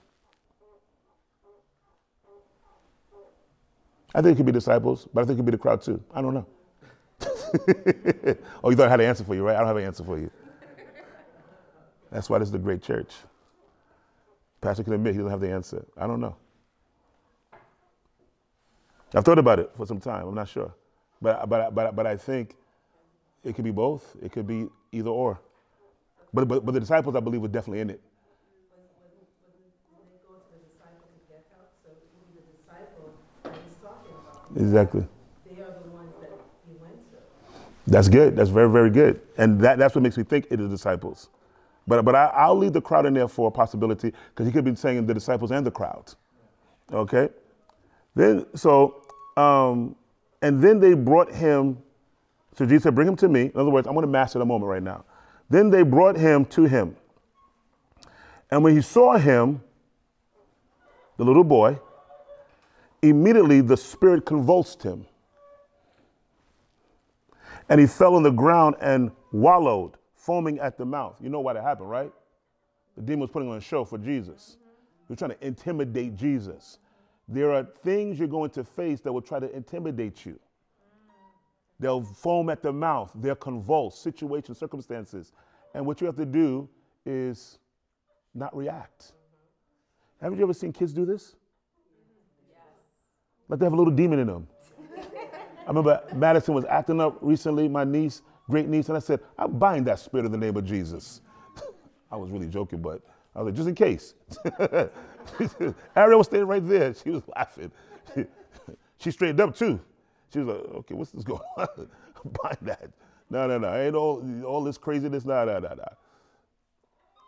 [4.16, 6.04] I think it could be disciples, but I think it could be the crowd too.
[6.14, 6.46] I don't know.
[8.64, 9.56] oh, you thought I had an answer for you, right?
[9.56, 10.30] I don't have an answer for you.
[12.12, 13.12] That's why this is a great church.
[14.62, 15.86] Pastor can admit he doesn't have the answer.
[15.98, 16.36] I don't know.
[19.16, 20.28] I've thought about it for some time.
[20.28, 20.74] I'm not sure.
[21.22, 22.56] But, but, but, but I think
[23.44, 24.16] it could be both.
[24.22, 25.40] It could be either or.
[26.34, 28.02] But, but, but the disciples, I believe, were definitely in it.
[34.56, 35.08] Exactly.
[37.88, 38.36] That's good.
[38.36, 39.22] That's very, very good.
[39.38, 41.30] And that, that's what makes me think it is disciples.
[41.86, 44.64] But, but I, will leave the crowd in there for a possibility because he could
[44.64, 46.14] be saying the disciples and the crowd.
[46.92, 47.30] Okay?
[48.16, 49.03] Then, so,
[49.38, 49.96] um,
[50.42, 51.78] and then they brought him,
[52.56, 53.44] so Jesus said, Bring him to me.
[53.44, 55.06] In other words, I'm going to master the moment right now.
[55.50, 56.96] Then they brought him to him.
[58.52, 59.62] And when he saw him,
[61.18, 61.80] the little boy,
[63.02, 65.06] immediately the spirit convulsed him.
[67.70, 71.18] And he fell on the ground and wallowed foaming at the mouth.
[71.22, 72.12] You know why that happened, right?
[72.96, 74.58] The demon was putting on a show for Jesus.
[75.08, 76.80] He was trying to intimidate Jesus.
[77.28, 80.40] There are things you're going to face that will try to intimidate you.
[81.80, 85.34] They'll foam at the mouth, they'll convulse situations, circumstances.
[85.74, 86.70] And what you have to do
[87.06, 87.60] is
[88.34, 89.14] not react.
[90.22, 91.36] Haven't you ever seen kids do this?
[93.50, 94.48] Like they have a little demon in them.
[95.66, 99.48] I remember Madison was acting up recently, my niece, great niece, and I said, I
[99.48, 101.22] bind that spirit in the name of Jesus.
[102.12, 103.02] I was really joking, but
[103.36, 104.14] I was like, just in case.
[105.96, 106.94] Ariel was standing right there.
[106.94, 107.72] She was laughing.
[108.98, 109.80] she straightened up too.
[110.32, 111.68] She was like, okay, what's this going on?
[112.44, 112.90] bind that.
[113.30, 113.76] No, no, no.
[113.76, 115.26] Ain't all, all this craziness.
[115.26, 115.88] No, no, no, no.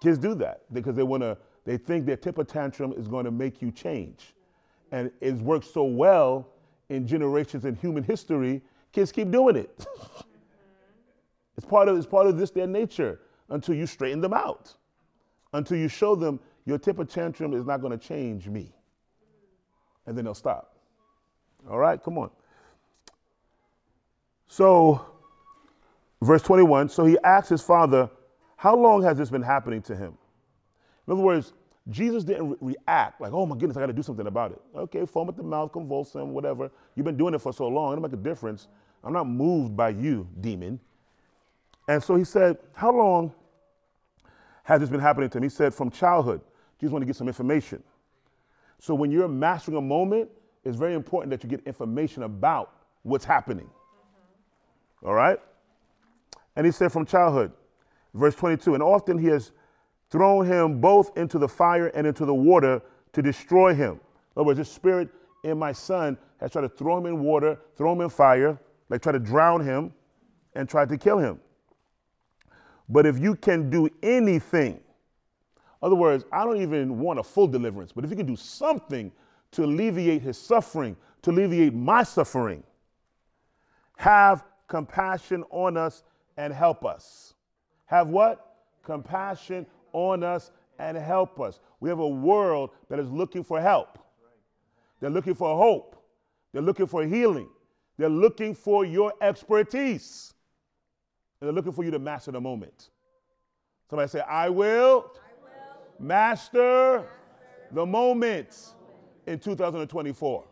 [0.02, 3.32] Kids do that because they want to, they think their temper tantrum is going to
[3.32, 4.34] make you change.
[4.92, 6.48] And it's worked so well
[6.90, 9.86] in generations in human history, kids keep doing it.
[11.58, 14.74] It's part of, it's part of this, their nature, until you straighten them out,
[15.54, 18.74] until you show them your temper tantrum is not going to change me.
[20.06, 20.76] And then they'll stop.
[21.70, 22.30] All right, come on.
[24.48, 25.06] So,
[26.22, 28.10] verse 21 so he asked his father,
[28.58, 30.18] How long has this been happening to him?
[31.08, 31.54] In other words,
[31.90, 34.62] Jesus didn't re- react like, oh my goodness, I got to do something about it.
[34.76, 36.72] Okay, foam at the mouth, convulsing, whatever.
[36.96, 38.68] You've been doing it for so long, it don't make a difference.
[39.04, 40.80] I'm not moved by you, demon.
[41.88, 43.34] And so he said, How long
[44.64, 45.44] has this been happening to him?
[45.44, 46.42] He said, From childhood.
[46.80, 47.84] Jesus want to get some information.
[48.80, 50.30] So when you're mastering a moment,
[50.64, 52.72] it's very important that you get information about
[53.04, 53.66] what's happening.
[53.68, 55.08] Mm-hmm.
[55.08, 55.40] All right?
[56.56, 57.52] And he said, From childhood.
[58.14, 59.52] Verse 22 And often he has
[60.10, 62.82] thrown him both into the fire and into the water
[63.14, 63.94] to destroy him.
[64.36, 65.10] In other words, this spirit
[65.44, 68.60] in my son has tried to throw him in water, throw him in fire,
[68.90, 69.94] like try to drown him
[70.56, 71.40] and try to kill him.
[72.88, 74.80] But if you can do anything,
[75.82, 79.12] other words, I don't even want a full deliverance, but if you can do something
[79.52, 82.64] to alleviate his suffering, to alleviate my suffering,
[83.98, 86.04] have compassion on us
[86.38, 87.34] and help us.
[87.86, 88.56] Have what?
[88.84, 91.60] Compassion on us and help us.
[91.80, 94.00] We have a world that is looking for help.
[95.00, 95.96] They're looking for hope.
[96.52, 97.50] They're looking for healing.
[97.98, 100.34] They're looking for your expertise.
[101.40, 102.90] And they're looking for you to master the moment.
[103.90, 105.12] Somebody say, I will, I will
[106.00, 107.06] master,
[107.72, 108.74] the moment
[109.26, 110.44] in 2024.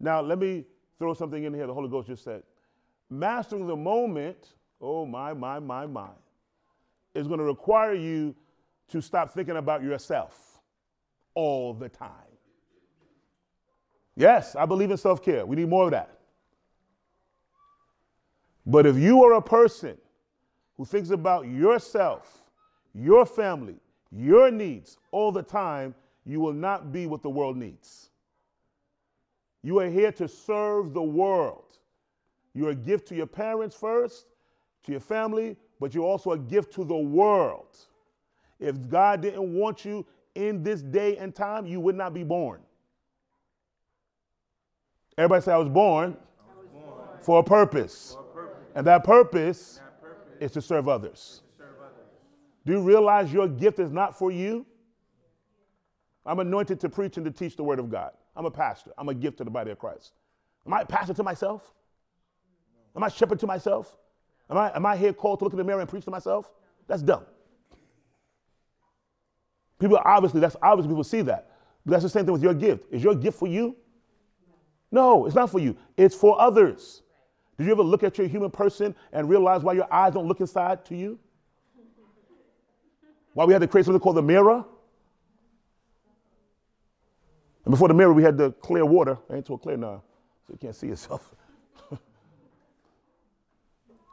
[0.00, 0.64] Now, let me
[0.98, 2.42] throw something in here the Holy Ghost just said.
[3.08, 6.08] Mastering the moment, oh my, my, my, my,
[7.14, 8.34] is going to require you
[8.88, 10.60] to stop thinking about yourself
[11.34, 12.10] all the time.
[14.16, 15.46] Yes, I believe in self care.
[15.46, 16.18] We need more of that.
[18.66, 19.96] But if you are a person
[20.76, 22.41] who thinks about yourself,
[22.94, 23.76] your family,
[24.10, 28.10] your needs all the time, you will not be what the world needs.
[29.62, 31.78] You are here to serve the world.
[32.54, 34.26] You're a gift to your parents first,
[34.84, 37.78] to your family, but you're also a gift to the world.
[38.60, 42.60] If God didn't want you in this day and time, you would not be born.
[45.18, 47.08] Everybody say, I was born, I was born.
[47.20, 48.12] For, a purpose.
[48.12, 48.72] for a purpose.
[48.74, 51.10] And that purpose, that purpose is to serve others.
[51.10, 51.41] To serve others.
[52.64, 54.66] Do you realize your gift is not for you?
[56.24, 58.12] I'm anointed to preach and to teach the word of God.
[58.36, 58.92] I'm a pastor.
[58.96, 60.12] I'm a gift to the body of Christ.
[60.66, 61.74] Am I a pastor to myself?
[62.94, 63.96] Am I shepherd to myself?
[64.48, 66.50] Am I, am I here called to look in the mirror and preach to myself?
[66.86, 67.24] That's dumb.
[69.80, 71.50] People obviously, that's obviously people see that.
[71.84, 72.86] But that's the same thing with your gift.
[72.92, 73.76] Is your gift for you?
[74.92, 75.76] No, it's not for you.
[75.96, 77.02] It's for others.
[77.58, 80.40] Did you ever look at your human person and realize why your eyes don't look
[80.40, 81.18] inside to you?
[83.34, 84.64] Why we had to create something called the mirror?
[87.64, 89.18] And before the mirror, we had the clear water.
[89.30, 90.02] I ain't so clear now,
[90.46, 91.34] so you can't see yourself.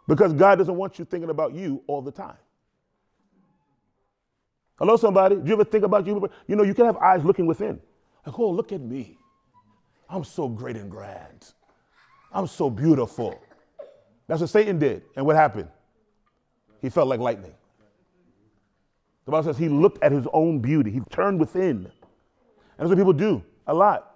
[0.07, 2.37] because God doesn't want you thinking about you all the time.
[4.77, 5.35] Hello, somebody.
[5.35, 6.29] Do you ever think about you?
[6.47, 7.81] You know, you can have eyes looking within.
[8.25, 9.17] Like, oh, look at me.
[10.09, 11.53] I'm so great and grand.
[12.31, 13.41] I'm so beautiful.
[14.27, 15.03] That's what Satan did.
[15.15, 15.67] And what happened?
[16.81, 17.53] He felt like lightning.
[19.29, 21.85] The Bible says he looked at his own beauty, he turned within.
[21.85, 21.91] And
[22.79, 24.15] that's what people do a lot.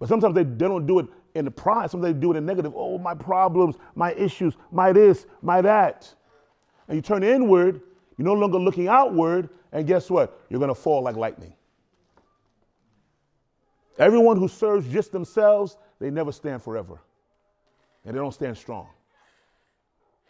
[0.00, 1.88] But sometimes they, don't do it in the pride.
[1.88, 2.72] Sometimes they do it in negative.
[2.74, 6.12] Oh, my problems, my issues, my this, my that.
[6.88, 7.80] And you turn inward,
[8.16, 10.40] you're no longer looking outward, and guess what?
[10.50, 11.52] You're going to fall like lightning.
[13.96, 17.00] Everyone who serves just themselves, they never stand forever.
[18.04, 18.88] And they don't stand strong.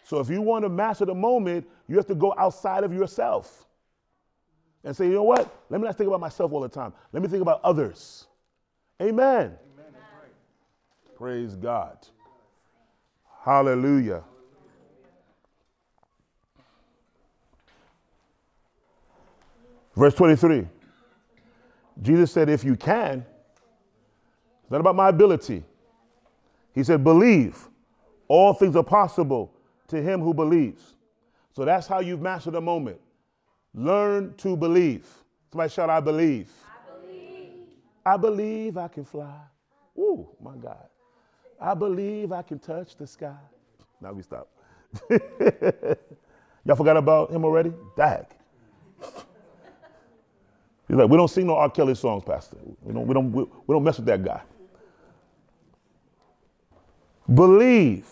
[0.08, 3.66] So if you want to master the moment, you have to go outside of yourself
[4.82, 5.54] and say, you know what?
[5.68, 6.94] Let me not think about myself all the time.
[7.12, 8.26] Let me think about others.
[9.02, 9.52] Amen.
[9.52, 9.58] Amen.
[11.14, 11.98] Praise God.
[13.44, 14.24] Hallelujah.
[19.94, 20.66] Verse 23.
[22.00, 23.26] Jesus said, If you can,
[24.62, 25.64] it's not about my ability.
[26.74, 27.68] He said, Believe.
[28.26, 29.52] All things are possible
[29.88, 30.94] to him who believes.
[31.54, 33.00] So that's how you've mastered the moment.
[33.74, 35.06] Learn to believe.
[35.50, 36.50] Somebody shout, I believe.
[36.66, 37.52] I believe.
[38.04, 39.40] I believe I can fly.
[39.98, 40.86] Ooh, my God.
[41.60, 43.36] I believe I can touch the sky.
[44.00, 44.48] Now we stop.
[46.64, 47.72] Y'all forgot about him already?
[47.96, 48.26] Dag.
[50.86, 51.70] He's like, we don't sing no R.
[51.70, 52.56] Kelly songs, Pastor.
[52.82, 54.42] We don't, we don't, we, we don't mess with that guy.
[57.32, 58.06] Believe.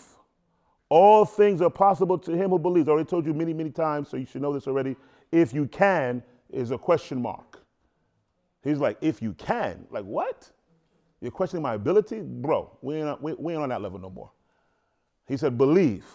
[0.89, 2.87] All things are possible to him who believes.
[2.87, 4.95] I already told you many, many times, so you should know this already
[5.31, 7.59] if you can is a question mark.
[8.63, 10.49] He's like, if you can, like what?
[11.21, 12.21] You're questioning my ability?
[12.21, 14.31] Bro, we ain't, we, we ain't on that level no more.
[15.27, 16.05] He said, believe.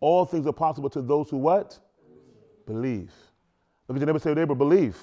[0.00, 1.78] All things are possible to those who what?
[2.66, 3.12] Believe.
[3.88, 4.96] Look at your neighbor say, neighbor, believe.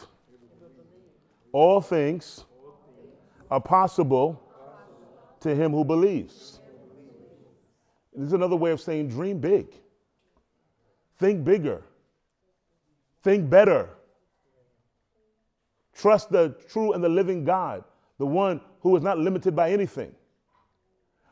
[1.51, 2.45] All things
[3.49, 4.41] are possible
[5.39, 6.59] to him who believes.
[8.17, 9.67] This is another way of saying dream big.
[11.19, 11.83] Think bigger.
[13.23, 13.89] Think better.
[15.93, 17.83] Trust the true and the living God,
[18.17, 20.13] the one who is not limited by anything.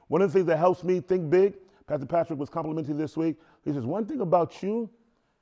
[0.08, 1.56] One of the things that helps me think big,
[1.88, 3.38] Pastor Patrick was complimenting this week.
[3.64, 4.90] He says, One thing about you,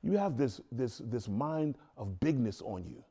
[0.02, 3.02] you have this, this, this mind of bigness on you.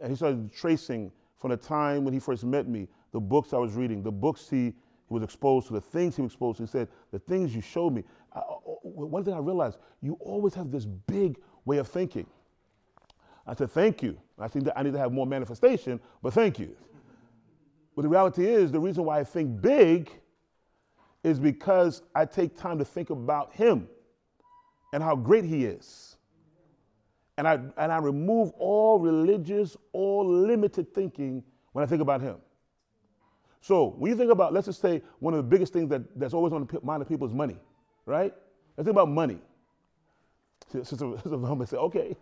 [0.00, 3.58] And he started tracing from the time when he first met me, the books I
[3.58, 4.74] was reading, the books he,
[5.08, 6.64] he was exposed to, the things he was exposed to.
[6.64, 8.04] He said, The things you showed me.
[8.32, 12.26] I, uh, uh, one thing I realized, you always have this big way of thinking.
[13.46, 14.18] I said, thank you.
[14.38, 16.76] I think that I need to have more manifestation, but thank you.
[17.94, 20.10] But the reality is, the reason why I think big
[21.22, 23.88] is because I take time to think about him
[24.92, 26.16] and how great he is.
[27.38, 32.36] And I, and I remove all religious, all limited thinking when I think about him.
[33.66, 36.34] So when you think about, let's just say, one of the biggest things that, that's
[36.34, 37.58] always on the mind of people is money,
[38.04, 38.32] right?
[38.76, 39.40] Let's think about money.
[40.70, 42.16] Sister, Sister say, okay,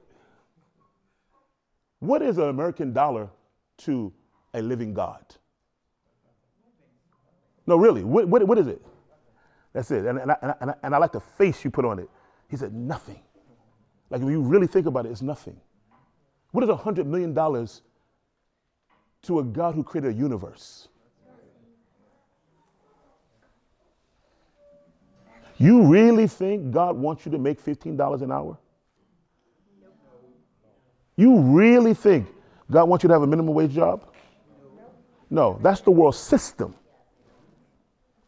[1.99, 3.29] what is an American dollar
[3.77, 4.11] to
[4.55, 5.23] a living God?
[7.67, 8.81] No, really, what, what, what is it?
[9.75, 10.07] That's it.
[10.07, 12.09] And, and, I, and, I, and I like the face you put on it.
[12.49, 13.21] He said, nothing.
[14.09, 15.61] Like if you really think about it, it's nothing.
[16.53, 17.35] What is a $100 million
[19.25, 20.89] to a God who created a universe?
[25.57, 28.59] You really think God wants you to make $15 an hour?
[31.17, 32.29] You really think
[32.71, 34.05] God wants you to have a minimum wage job?
[35.31, 36.75] No, that's the world system.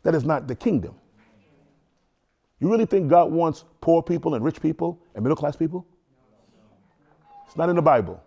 [0.03, 0.95] That is not the kingdom.
[2.61, 5.87] You really think God wants poor people and rich people and middle class people?
[7.47, 8.23] It's not in the Bible.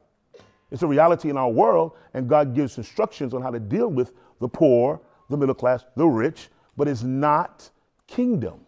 [0.72, 4.14] It's a reality in our world, and God gives instructions on how to deal with
[4.40, 7.70] the poor, the middle class, the rich, but it's not
[8.08, 8.60] kingdom.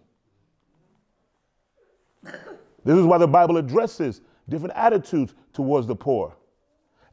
[2.24, 6.36] This is why the Bible addresses different attitudes towards the poor.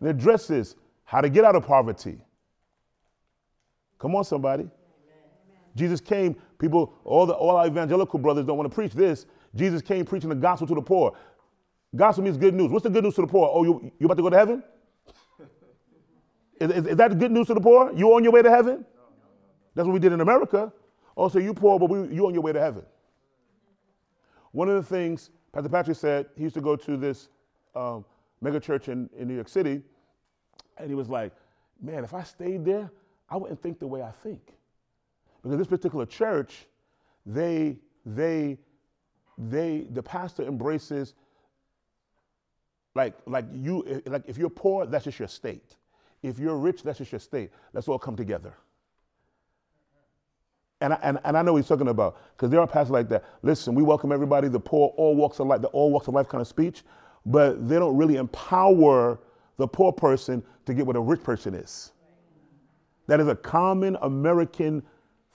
[0.01, 2.19] It addresses how to get out of poverty.
[3.99, 4.63] Come on, somebody.
[4.63, 4.73] Amen.
[5.77, 9.27] Jesus came, people, all, the, all our evangelical brothers don't want to preach this.
[9.55, 11.17] Jesus came preaching the gospel to the poor.
[11.97, 12.71] Gospel means good news.
[12.71, 13.51] What's the good news to the poor?
[13.53, 14.63] Oh, you, you about to go to heaven?
[16.61, 17.93] is, is, is, that good news to the poor?
[17.93, 18.85] You on your way to heaven?
[19.75, 20.73] That's what we did in America.
[21.17, 22.85] Oh, so you poor, but we, you on your way to heaven.
[24.53, 27.29] One of the things Pastor Patrick said, he used to go to this
[27.75, 28.05] um,
[28.41, 29.83] mega church in, in New York City,
[30.77, 31.33] and he was like,
[31.81, 32.91] man, if I stayed there,
[33.31, 34.55] I wouldn't think the way I think.
[35.43, 36.67] Because this particular church,
[37.25, 38.59] they, they,
[39.37, 41.15] they, the pastor embraces
[42.95, 45.77] like, like you, like if you're poor, that's just your state.
[46.23, 47.51] If you're rich, that's just your state.
[47.73, 48.55] Let's all come together.
[50.81, 53.09] And I, and, and I know what he's talking about because there are pastors like
[53.09, 53.25] that.
[53.43, 56.29] Listen, we welcome everybody, the poor, all walks of life, the all walks of life
[56.29, 56.83] kind of speech,
[57.27, 59.19] but they don't really empower
[59.57, 61.93] the poor person to get what a rich person is.
[63.09, 64.83] That is a common American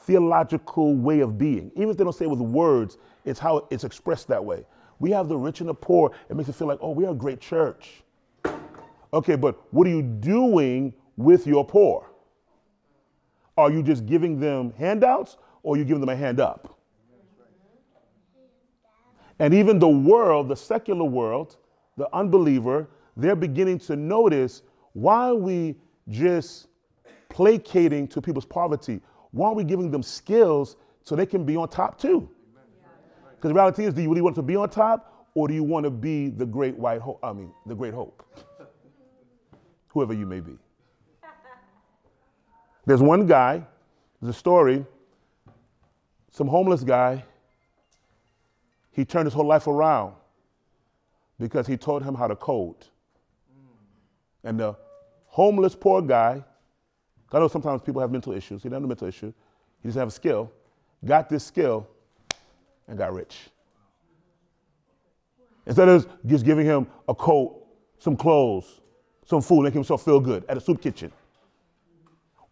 [0.01, 1.71] theological way of being.
[1.75, 4.65] Even if they don't say it with words, it's how it's expressed that way.
[4.99, 6.11] We have the rich and the poor.
[6.29, 8.03] It makes it feel like, oh, we are a great church.
[9.13, 12.09] Okay, but what are you doing with your poor?
[13.57, 16.79] Are you just giving them handouts or are you giving them a hand up?
[19.39, 21.57] And even the world, the secular world,
[21.97, 22.87] the unbeliever,
[23.17, 25.75] they're beginning to notice why are we
[26.09, 26.67] just
[27.29, 29.01] placating to people's poverty?
[29.31, 32.29] Why are we giving them skills so they can be on top too?
[33.35, 35.63] Because the reality is, do you really want to be on top or do you
[35.63, 37.19] want to be the great white hope?
[37.23, 38.23] I mean, the great hope?
[39.89, 40.57] Whoever you may be.
[42.86, 43.65] There's one guy,
[44.21, 44.86] there's a story,
[46.31, 47.23] some homeless guy,
[48.91, 50.13] he turned his whole life around
[51.39, 52.75] because he taught him how to code.
[54.43, 54.75] And the
[55.27, 56.43] homeless poor guy,
[57.31, 58.61] I know sometimes people have mental issues.
[58.61, 59.34] He doesn't have a mental issue.
[59.81, 60.51] He just have a skill.
[61.03, 61.88] Got this skill
[62.88, 63.38] and got rich.
[65.65, 67.65] Instead of just giving him a coat,
[67.97, 68.81] some clothes,
[69.25, 71.11] some food, make himself feel good at a soup kitchen.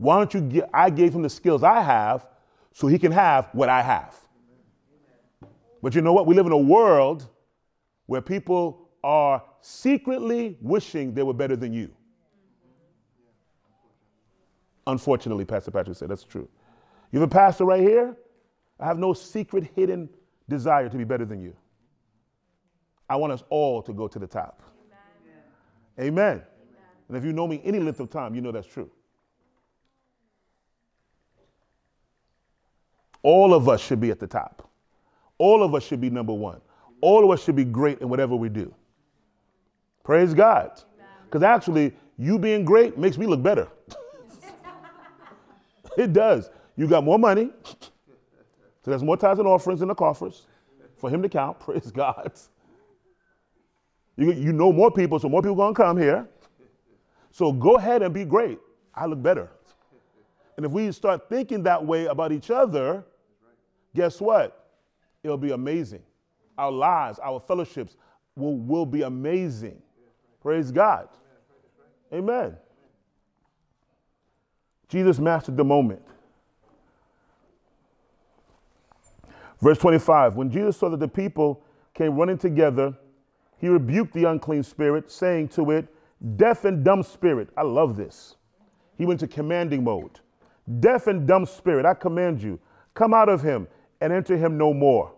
[0.01, 2.25] Why don't you get, I gave him the skills I have
[2.73, 4.15] so he can have what I have.
[5.83, 6.25] But you know what?
[6.25, 7.27] We live in a world
[8.07, 11.91] where people are secretly wishing they were better than you.
[14.87, 16.49] Unfortunately, Pastor Patrick said that's true.
[17.11, 18.17] You have a pastor right here?
[18.79, 20.09] I have no secret hidden
[20.49, 21.55] desire to be better than you.
[23.07, 24.63] I want us all to go to the top.
[25.99, 26.07] Amen.
[26.07, 26.31] Amen.
[26.31, 26.43] Amen.
[27.07, 28.89] And if you know me any length of time, you know that's true.
[33.23, 34.69] All of us should be at the top.
[35.37, 36.61] All of us should be number one.
[37.01, 38.73] All of us should be great in whatever we do.
[40.03, 40.81] Praise God.
[41.25, 43.67] Because actually, you being great makes me look better.
[45.97, 46.49] it does.
[46.75, 47.49] You got more money.
[48.83, 50.47] So there's more tithes and offerings in the coffers
[50.97, 51.59] for him to count.
[51.61, 52.31] Praise God.
[54.17, 56.27] You, you know more people, so more people to come here.
[57.31, 58.59] So go ahead and be great.
[58.93, 59.49] I look better.
[60.57, 63.05] And if we start thinking that way about each other,
[63.95, 64.69] guess what?
[65.23, 66.03] It'll be amazing.
[66.57, 67.95] Our lives, our fellowships
[68.35, 69.81] will, will be amazing.
[70.41, 71.07] Praise God.
[72.13, 72.57] Amen.
[74.87, 76.01] Jesus mastered the moment.
[79.61, 81.63] Verse 25 When Jesus saw that the people
[81.93, 82.95] came running together,
[83.57, 85.87] he rebuked the unclean spirit, saying to it,
[86.35, 88.35] Deaf and dumb spirit, I love this.
[88.97, 90.19] He went to commanding mode.
[90.79, 92.59] Deaf and dumb spirit, I command you,
[92.93, 93.67] come out of him
[94.01, 95.13] and enter him no more.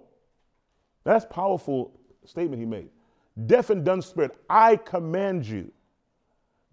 [1.03, 2.89] That's powerful statement he made.
[3.47, 5.71] Deaf and dumb spirit, I command you.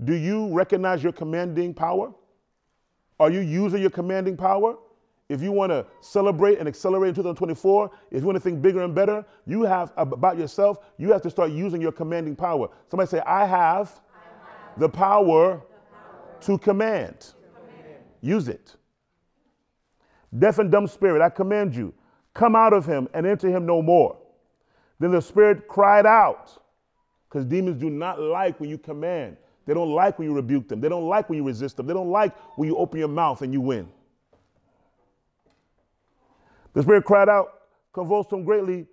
[0.05, 2.13] Do you recognize your commanding power?
[3.19, 4.77] Are you using your commanding power?
[5.29, 8.83] If you want to celebrate and accelerate in 2024, if you want to think bigger
[8.83, 12.69] and better, you have about yourself, you have to start using your commanding power.
[12.91, 17.21] Somebody say, I have, I have the, power the power to command.
[17.21, 17.99] To command.
[18.21, 18.75] Use it.
[20.37, 21.93] Deaf and dumb spirit, I command you,
[22.35, 24.17] Come out of him and enter him no more.
[24.99, 26.57] Then the spirit cried out.
[27.29, 29.37] Because demons do not like when you command.
[29.67, 30.81] They don't like when you rebuke them.
[30.81, 31.87] They don't like when you resist them.
[31.87, 33.89] They don't like when you open your mouth and you win.
[36.73, 37.63] The spirit cried out,
[37.93, 38.87] convulsed him greatly,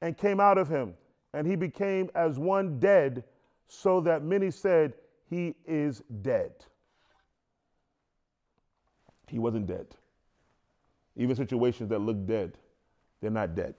[0.00, 0.94] and came out of him.
[1.34, 3.24] And he became as one dead,
[3.68, 4.94] so that many said,
[5.30, 6.52] He is dead.
[9.28, 9.86] He wasn't dead.
[11.16, 12.58] Even situations that look dead,
[13.22, 13.74] they're not dead.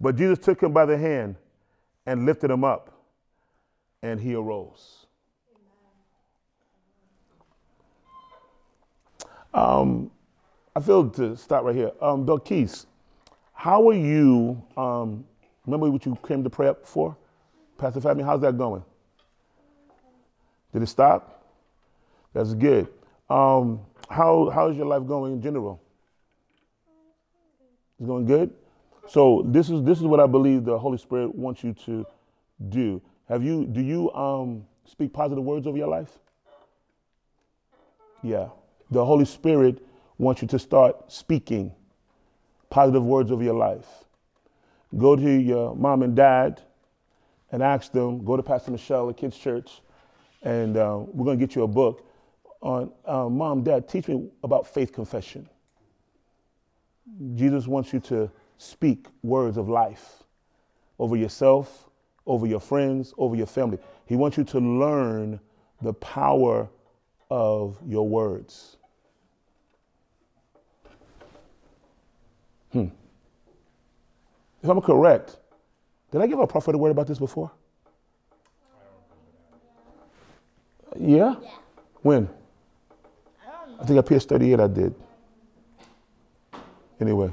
[0.00, 1.36] But Jesus took him by the hand
[2.06, 2.90] and lifted him up,
[4.02, 5.06] and he arose.
[9.52, 10.10] Um,
[10.74, 11.92] I feel to stop right here.
[12.00, 12.86] Um, Belkis,
[13.52, 14.62] how are you?
[14.76, 15.24] Um,
[15.66, 17.16] remember what you came to pray up for?
[17.76, 18.82] Pastor Fabian, how's that going?
[20.72, 21.44] Did it stop?
[22.32, 22.88] That's good.
[23.28, 25.80] Um, how, how's your life going in general?
[28.02, 28.50] It's going good?
[29.06, 32.04] So this is this is what I believe the Holy Spirit wants you to
[32.68, 33.00] do.
[33.28, 36.18] Have you do you um, speak positive words over your life?
[38.20, 38.48] Yeah.
[38.90, 39.86] The Holy Spirit
[40.18, 41.72] wants you to start speaking
[42.70, 43.86] positive words over your life.
[44.98, 46.60] Go to your mom and dad
[47.52, 49.80] and ask them, go to Pastor Michelle at Kids Church,
[50.42, 52.04] and uh, we're going to get you a book
[52.62, 55.48] on uh, Mom, Dad, teach me about faith confession.
[57.34, 60.22] Jesus wants you to speak words of life
[60.98, 61.88] over yourself,
[62.26, 63.78] over your friends, over your family.
[64.06, 65.40] He wants you to learn
[65.80, 66.68] the power
[67.30, 68.76] of your words.
[72.72, 72.86] Hmm.
[74.62, 75.38] If I'm correct,
[76.10, 77.50] did I give a prophetic word about this before?
[80.98, 81.34] Yeah?
[81.42, 81.50] Yeah.
[82.02, 82.28] When?
[83.80, 84.94] I think I PS 38 I did.
[87.02, 87.32] Anyway.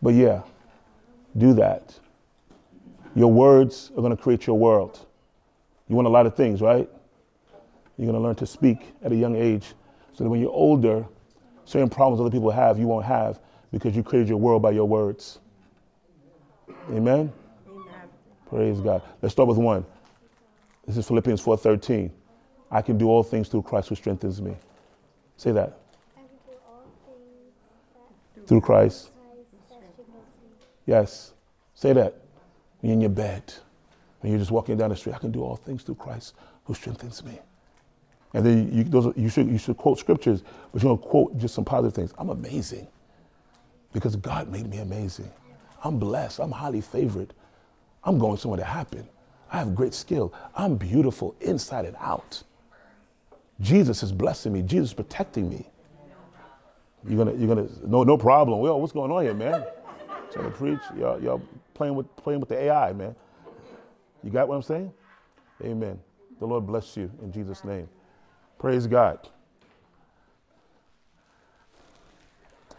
[0.00, 0.42] But yeah,
[1.36, 1.94] do that.
[3.14, 5.06] Your words are going to create your world.
[5.88, 6.88] You want a lot of things, right?
[7.98, 9.74] You're going to learn to speak at a young age
[10.14, 11.04] so that when you're older,
[11.66, 13.40] certain problems other people have, you won't have
[13.72, 15.38] because you created your world by your words.
[16.88, 17.30] Amen?
[17.68, 17.84] Amen.
[18.48, 19.02] Praise God.
[19.20, 19.84] Let's start with one.
[20.86, 22.10] This is Philippians 4:13.
[22.70, 24.56] I can do all things through Christ who strengthens me.
[25.36, 25.78] Say that.
[26.16, 27.52] I can do all things
[28.36, 29.12] that Through Christ.
[30.84, 31.34] Yes.
[31.72, 32.16] Say that.
[32.82, 33.44] You're in your bed,
[34.18, 36.34] when you're just walking down the street, I can do all things through Christ
[36.64, 37.38] who strengthens me.
[38.34, 40.42] And then you, those, you, should, you should quote scriptures,
[40.72, 42.12] but you're going to quote just some positive things.
[42.18, 42.88] I'm amazing
[43.92, 45.30] because God made me amazing.
[45.84, 46.40] I'm blessed.
[46.40, 47.32] I'm highly favored.
[48.02, 49.08] I'm going somewhere to happen.
[49.52, 50.34] I have great skill.
[50.56, 52.42] I'm beautiful inside and out.
[53.60, 54.62] Jesus is blessing me.
[54.62, 55.70] Jesus is protecting me.
[57.08, 58.60] You're gonna, you're gonna, no, no problem.
[58.60, 59.64] Well, what's going on here, man?
[60.32, 61.42] Trying to preach, y'all, y'all
[61.74, 63.14] playing with, playing with the AI, man.
[64.22, 64.92] You got what I'm saying?
[65.62, 65.98] Amen.
[66.38, 67.88] The Lord bless you in Jesus' name.
[68.58, 69.28] Praise God.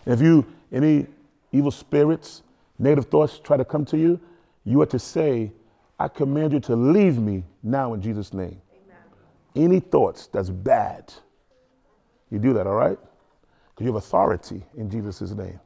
[0.05, 1.07] If you any
[1.51, 2.43] evil spirits,
[2.79, 4.19] negative thoughts try to come to you,
[4.65, 5.51] you are to say,
[5.99, 8.61] "I command you to leave me now in Jesus' name."
[9.55, 11.13] Any thoughts that's bad,
[12.29, 12.97] you do that, all right?
[13.81, 15.59] You have authority in Jesus' name.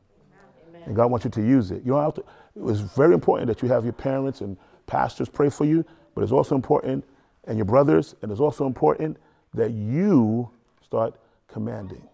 [0.86, 1.84] And God wants you to use it.
[1.84, 2.22] You don't have to,
[2.56, 4.56] it was very important that you have your parents and
[4.86, 7.04] pastors pray for you, but it's also important,
[7.46, 9.18] and your brothers, and it's also important
[9.54, 10.50] that you
[10.82, 11.16] start
[11.48, 12.08] commanding.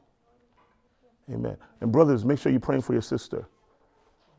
[1.31, 1.57] Amen.
[1.81, 3.47] And brothers, make sure you're praying for your sister.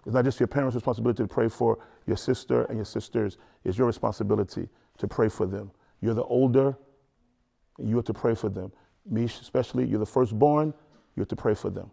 [0.04, 3.78] It's not just your parents' responsibility to pray for your sister and your sisters, it's
[3.78, 5.70] your responsibility to pray for them.
[6.00, 6.76] You're the older,
[7.78, 8.72] you have to pray for them.
[9.08, 10.74] Me, especially, you're the firstborn,
[11.16, 11.90] you have to pray for them.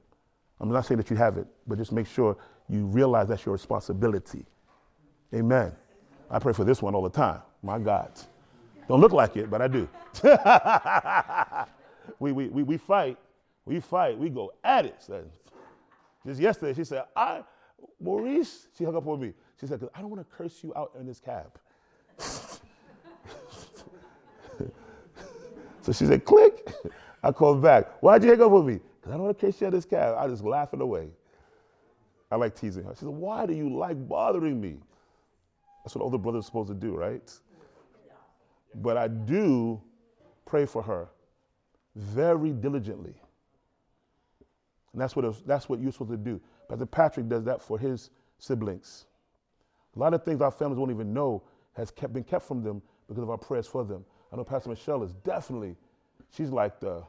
[0.60, 2.38] I'm not saying that you have it, but just make sure
[2.70, 4.46] you realize that's your responsibility.
[5.34, 5.74] Amen.
[6.30, 7.42] I pray for this one all the time.
[7.64, 8.12] My God.
[8.88, 9.88] Don't look like it, but I do.
[12.20, 13.18] we, we, we, we fight.
[13.66, 14.18] We fight.
[14.18, 15.08] We go at it.
[16.26, 17.44] Just yesterday, she said, I,
[18.02, 19.34] Maurice, she hung up on me.
[19.60, 21.60] She said, I don't want to curse you out in this cab.
[25.82, 26.72] So she said, click.
[27.24, 28.02] I called back.
[28.02, 28.80] Why'd you hang up with me?
[29.10, 30.16] I don't want to catch you this cab.
[30.18, 31.10] I just laughing away.
[32.32, 32.94] I like teasing her.
[32.94, 34.78] She said, why do you like bothering me?
[35.84, 37.32] That's what older brothers are supposed to do, right?
[38.76, 39.82] But I do
[40.46, 41.10] pray for her
[41.96, 43.16] very diligently.
[44.94, 46.40] And that's what, was- that's what you're supposed to do.
[46.68, 49.06] Pastor Patrick does that for his siblings.
[49.96, 51.44] A lot of things our families won't even know
[51.74, 54.06] has kept, been kept from them because of our prayers for them.
[54.32, 55.76] I know Pastor Michelle is definitely,
[56.32, 57.04] she's like the,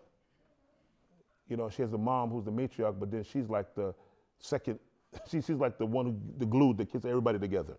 [1.50, 3.92] you know, she has a mom who's the matriarch, but then she's like the
[4.38, 4.78] second,
[5.28, 7.76] she, she's like the one who, the glue that keeps everybody together.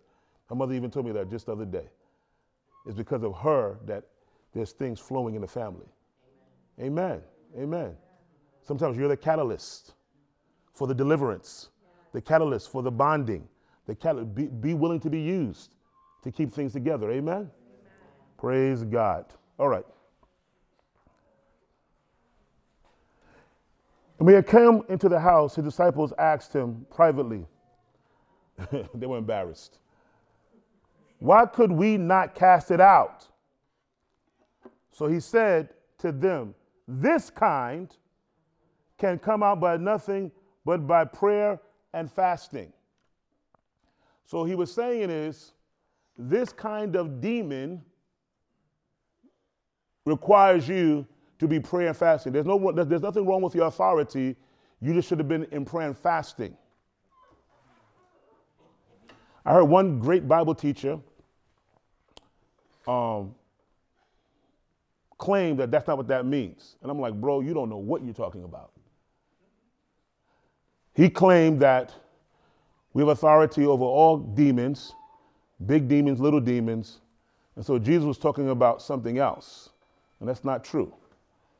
[0.48, 1.88] Her mother even told me that just the other day.
[2.86, 4.04] It's because of her that
[4.52, 5.86] there's things flowing in the family.
[6.80, 7.22] Amen.
[7.58, 7.96] Amen.
[8.62, 9.94] Sometimes you're the catalyst
[10.74, 11.70] for the deliverance,
[12.12, 13.48] the catalyst for the bonding,
[13.86, 14.34] the catalyst.
[14.34, 15.76] Be, be willing to be used
[16.22, 17.10] to keep things together.
[17.10, 17.50] Amen.
[18.38, 19.26] Praise God.
[19.58, 19.84] All right.
[24.22, 27.44] When he had come into the house, his disciples asked him privately.
[28.94, 29.80] they were embarrassed.
[31.18, 33.26] Why could we not cast it out?
[34.92, 36.54] So he said to them,
[36.86, 37.92] This kind
[38.96, 40.30] can come out by nothing
[40.64, 41.60] but by prayer
[41.92, 42.72] and fasting.
[44.24, 45.50] So he was saying is,
[46.16, 47.82] this kind of demon
[50.04, 51.08] requires you
[51.42, 52.32] to be prayer and fasting.
[52.32, 54.36] There's, no, there's nothing wrong with your authority.
[54.80, 56.56] You just should have been in prayer and fasting.
[59.44, 60.98] I heard one great Bible teacher
[62.86, 63.34] um,
[65.18, 66.76] claim that that's not what that means.
[66.82, 68.70] And I'm like, bro, you don't know what you're talking about.
[70.94, 71.94] He claimed that
[72.92, 74.92] we have authority over all demons,
[75.66, 77.00] big demons, little demons.
[77.56, 79.70] And so Jesus was talking about something else.
[80.20, 80.92] And that's not true.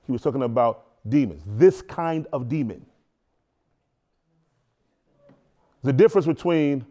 [0.06, 2.84] He was talking about demons, this kind of demon.
[5.82, 6.86] The difference between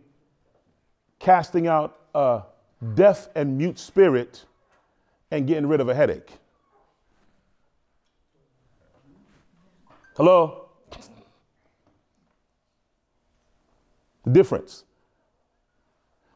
[1.20, 2.44] casting out a
[2.96, 4.46] deaf and mute spirit
[5.30, 6.32] and getting rid of a headache.
[10.16, 10.70] Hello?
[14.26, 14.84] The difference.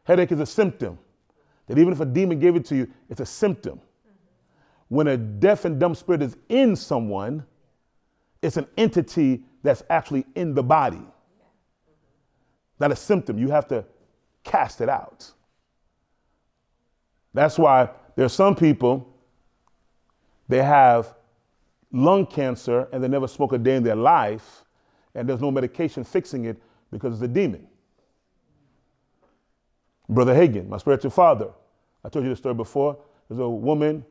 [0.05, 0.97] Headache is a symptom.
[1.67, 3.81] That even if a demon gave it to you, it's a symptom.
[4.87, 7.45] When a deaf and dumb spirit is in someone,
[8.41, 11.01] it's an entity that's actually in the body.
[12.79, 13.39] Not a symptom.
[13.39, 13.85] You have to
[14.43, 15.31] cast it out.
[17.33, 19.13] That's why there are some people,
[20.47, 21.15] they have
[21.91, 24.63] lung cancer and they never smoke a day in their life,
[25.15, 26.61] and there's no medication fixing it
[26.91, 27.67] because it's a demon.
[30.07, 31.49] Brother Hagin, my spiritual father,
[32.03, 32.97] I told you the story before.
[33.27, 34.05] There's a woman,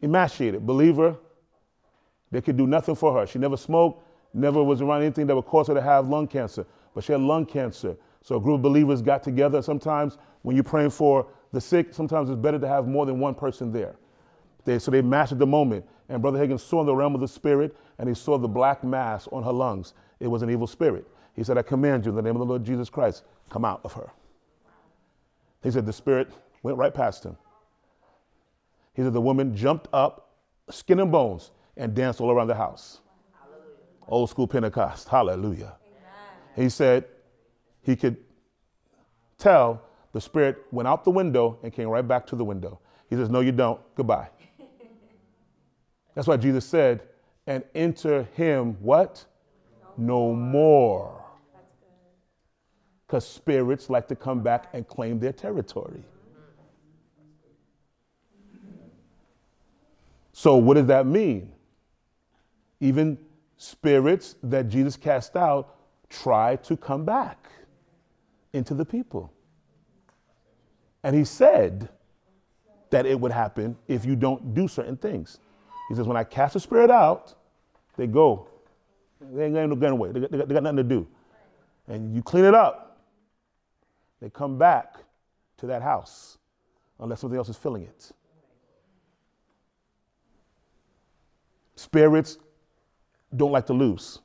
[0.00, 1.16] emaciated, believer.
[2.30, 3.26] They could do nothing for her.
[3.26, 6.66] She never smoked, never was around anything that would cause her to have lung cancer,
[6.94, 7.96] but she had lung cancer.
[8.22, 9.62] So a group of believers got together.
[9.62, 13.34] Sometimes when you're praying for the sick, sometimes it's better to have more than one
[13.34, 13.96] person there.
[14.64, 15.86] They, so they mastered the moment.
[16.08, 18.84] And Brother Hagin saw in the realm of the spirit, and he saw the black
[18.84, 19.94] mass on her lungs.
[20.20, 21.06] It was an evil spirit.
[21.34, 23.80] He said, I command you in the name of the Lord Jesus Christ, come out
[23.84, 24.10] of her.
[25.62, 26.28] He said the spirit
[26.62, 27.36] went right past him.
[28.96, 30.30] He said the woman jumped up,
[30.70, 33.00] skin and bones, and danced all around the house.
[33.38, 33.76] Hallelujah.
[34.08, 35.06] Old school Pentecost.
[35.06, 35.76] Hallelujah.
[35.86, 36.64] Amen.
[36.64, 37.04] He said
[37.82, 38.16] he could
[39.36, 39.82] tell
[40.12, 42.80] the spirit went out the window and came right back to the window.
[43.10, 43.78] He says, No, you don't.
[43.94, 44.30] Goodbye.
[46.14, 47.02] That's why Jesus said,
[47.46, 49.26] and enter him what?
[49.98, 51.22] No, no more
[53.06, 56.02] because spirits like to come back and claim their territory.
[60.36, 61.50] So, what does that mean?
[62.80, 63.16] Even
[63.56, 65.76] spirits that Jesus cast out
[66.10, 67.48] try to come back
[68.52, 69.32] into the people.
[71.02, 71.88] And he said
[72.90, 75.38] that it would happen if you don't do certain things.
[75.88, 77.34] He says, When I cast a spirit out,
[77.96, 78.46] they go.
[79.32, 80.12] They ain't going away.
[80.12, 81.08] They got, they got nothing to do.
[81.88, 82.86] And you clean it up
[84.20, 84.96] they come back
[85.58, 86.36] to that house
[86.98, 88.12] unless something else is filling it.
[91.76, 92.38] Spirits
[93.34, 94.20] don't like to lose.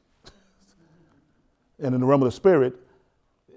[1.80, 2.76] and in the realm of the spirit,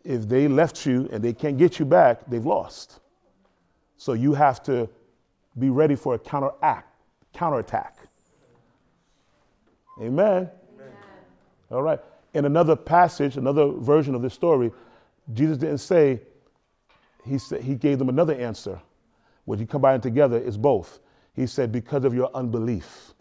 [0.05, 3.01] if they left you and they can't get you back, they've lost.
[3.97, 4.89] So you have to
[5.59, 6.89] be ready for a counteract,
[7.33, 7.97] counterattack.
[10.01, 10.51] Amen.
[10.75, 10.93] Amen.
[11.71, 12.01] All right.
[12.35, 14.73] In another passage, another version of this story,
[15.33, 16.21] Jesus didn't say,
[17.25, 18.81] he, said, he gave them another answer.
[19.45, 20.99] When you combine together, it's both.
[21.35, 23.14] He said, because of your unbelief.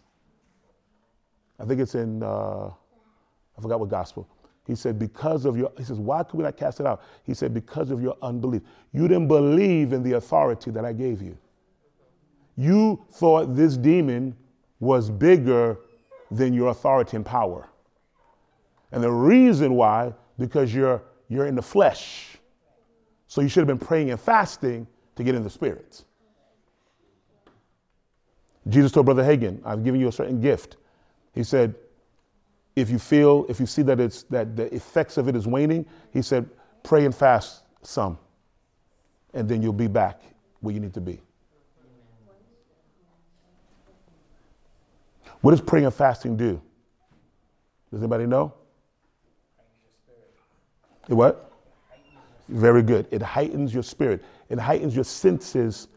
[1.64, 4.28] I think it's in, uh, I forgot what gospel.
[4.66, 7.02] He said, because of your, he says, why could we not cast it out?
[7.24, 8.60] He said, because of your unbelief.
[8.92, 11.38] You didn't believe in the authority that I gave you.
[12.56, 14.36] You thought this demon
[14.78, 15.78] was bigger
[16.30, 17.68] than your authority and power.
[18.92, 22.36] And the reason why, because you're you're in the flesh.
[23.26, 24.86] So you should have been praying and fasting
[25.16, 26.04] to get in the spirit.
[28.68, 30.76] Jesus told Brother Hagin, I've given you a certain gift.
[31.34, 31.74] He said,
[32.76, 35.86] if you feel, if you see that it's that the effects of it is waning,
[36.12, 36.48] he said,
[36.82, 38.18] pray and fast some.
[39.32, 40.22] And then you'll be back
[40.60, 41.20] where you need to be.
[45.40, 46.60] What does praying and fasting do?
[47.90, 48.54] Does anybody know?
[51.08, 51.52] It what?
[52.48, 53.06] Very good.
[53.10, 54.24] It heightens your spirit.
[54.48, 55.88] It heightens your senses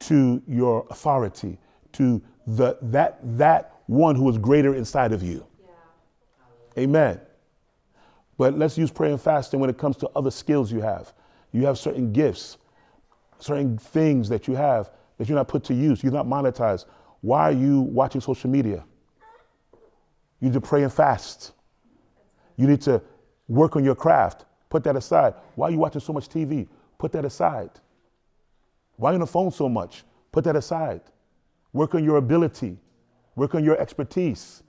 [0.00, 1.58] to your authority,
[1.92, 5.44] to the that that one who is greater inside of you.
[6.78, 7.20] Amen.
[8.38, 11.12] But let's use prayer and fasting when it comes to other skills you have.
[11.50, 12.58] You have certain gifts,
[13.40, 16.84] certain things that you have that you're not put to use, you're not monetized.
[17.20, 18.84] Why are you watching social media?
[20.38, 21.50] You need to pray and fast.
[22.56, 23.02] You need to
[23.48, 24.44] work on your craft.
[24.68, 25.34] Put that aside.
[25.56, 26.68] Why are you watching so much TV?
[26.96, 27.70] Put that aside.
[28.94, 30.04] Why are you on the phone so much?
[30.30, 31.00] Put that aside.
[31.72, 32.78] Work on your ability.
[33.36, 34.62] Work on your expertise.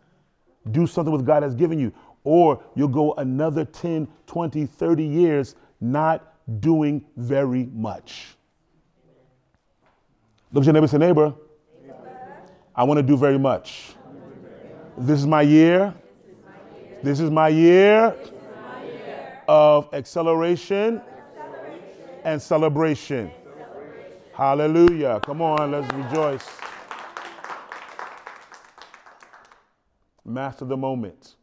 [0.72, 1.92] Do something with God has given you.
[2.24, 8.36] Or you'll go another 10, 20, 30 years not doing very much.
[10.54, 11.34] Look at your neighbor, say, neighbor,
[12.76, 13.94] I want to do very much.
[14.98, 15.94] This is my year.
[17.04, 18.16] This is my year
[19.48, 21.02] of acceleration
[22.24, 23.32] and celebration.
[24.34, 25.20] Hallelujah.
[25.24, 26.48] Come on, let's rejoice.
[30.32, 31.36] Master the moment.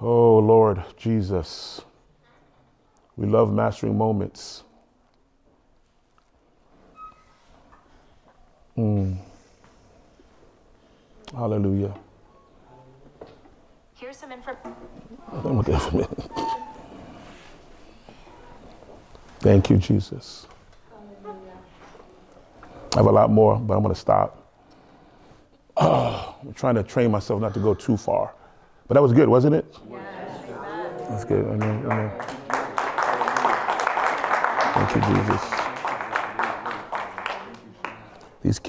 [0.00, 1.80] Oh, Lord Jesus.
[3.16, 4.62] We love mastering moments.
[8.78, 9.16] Mm.
[11.34, 11.94] Hallelujah.
[13.94, 14.56] Here's some info.
[15.32, 16.06] I don't want that for me.
[19.40, 20.46] Thank you, Jesus.
[22.94, 24.41] I have a lot more, but I'm going to stop
[25.82, 28.34] oh, I'm trying to train myself not to go too far.
[28.88, 29.64] But that was good, wasn't it?
[29.90, 31.08] Yes.
[31.08, 31.46] That's good.
[31.46, 32.10] I know, I know.
[34.74, 35.42] Thank you, Jesus.
[38.42, 38.60] These kids.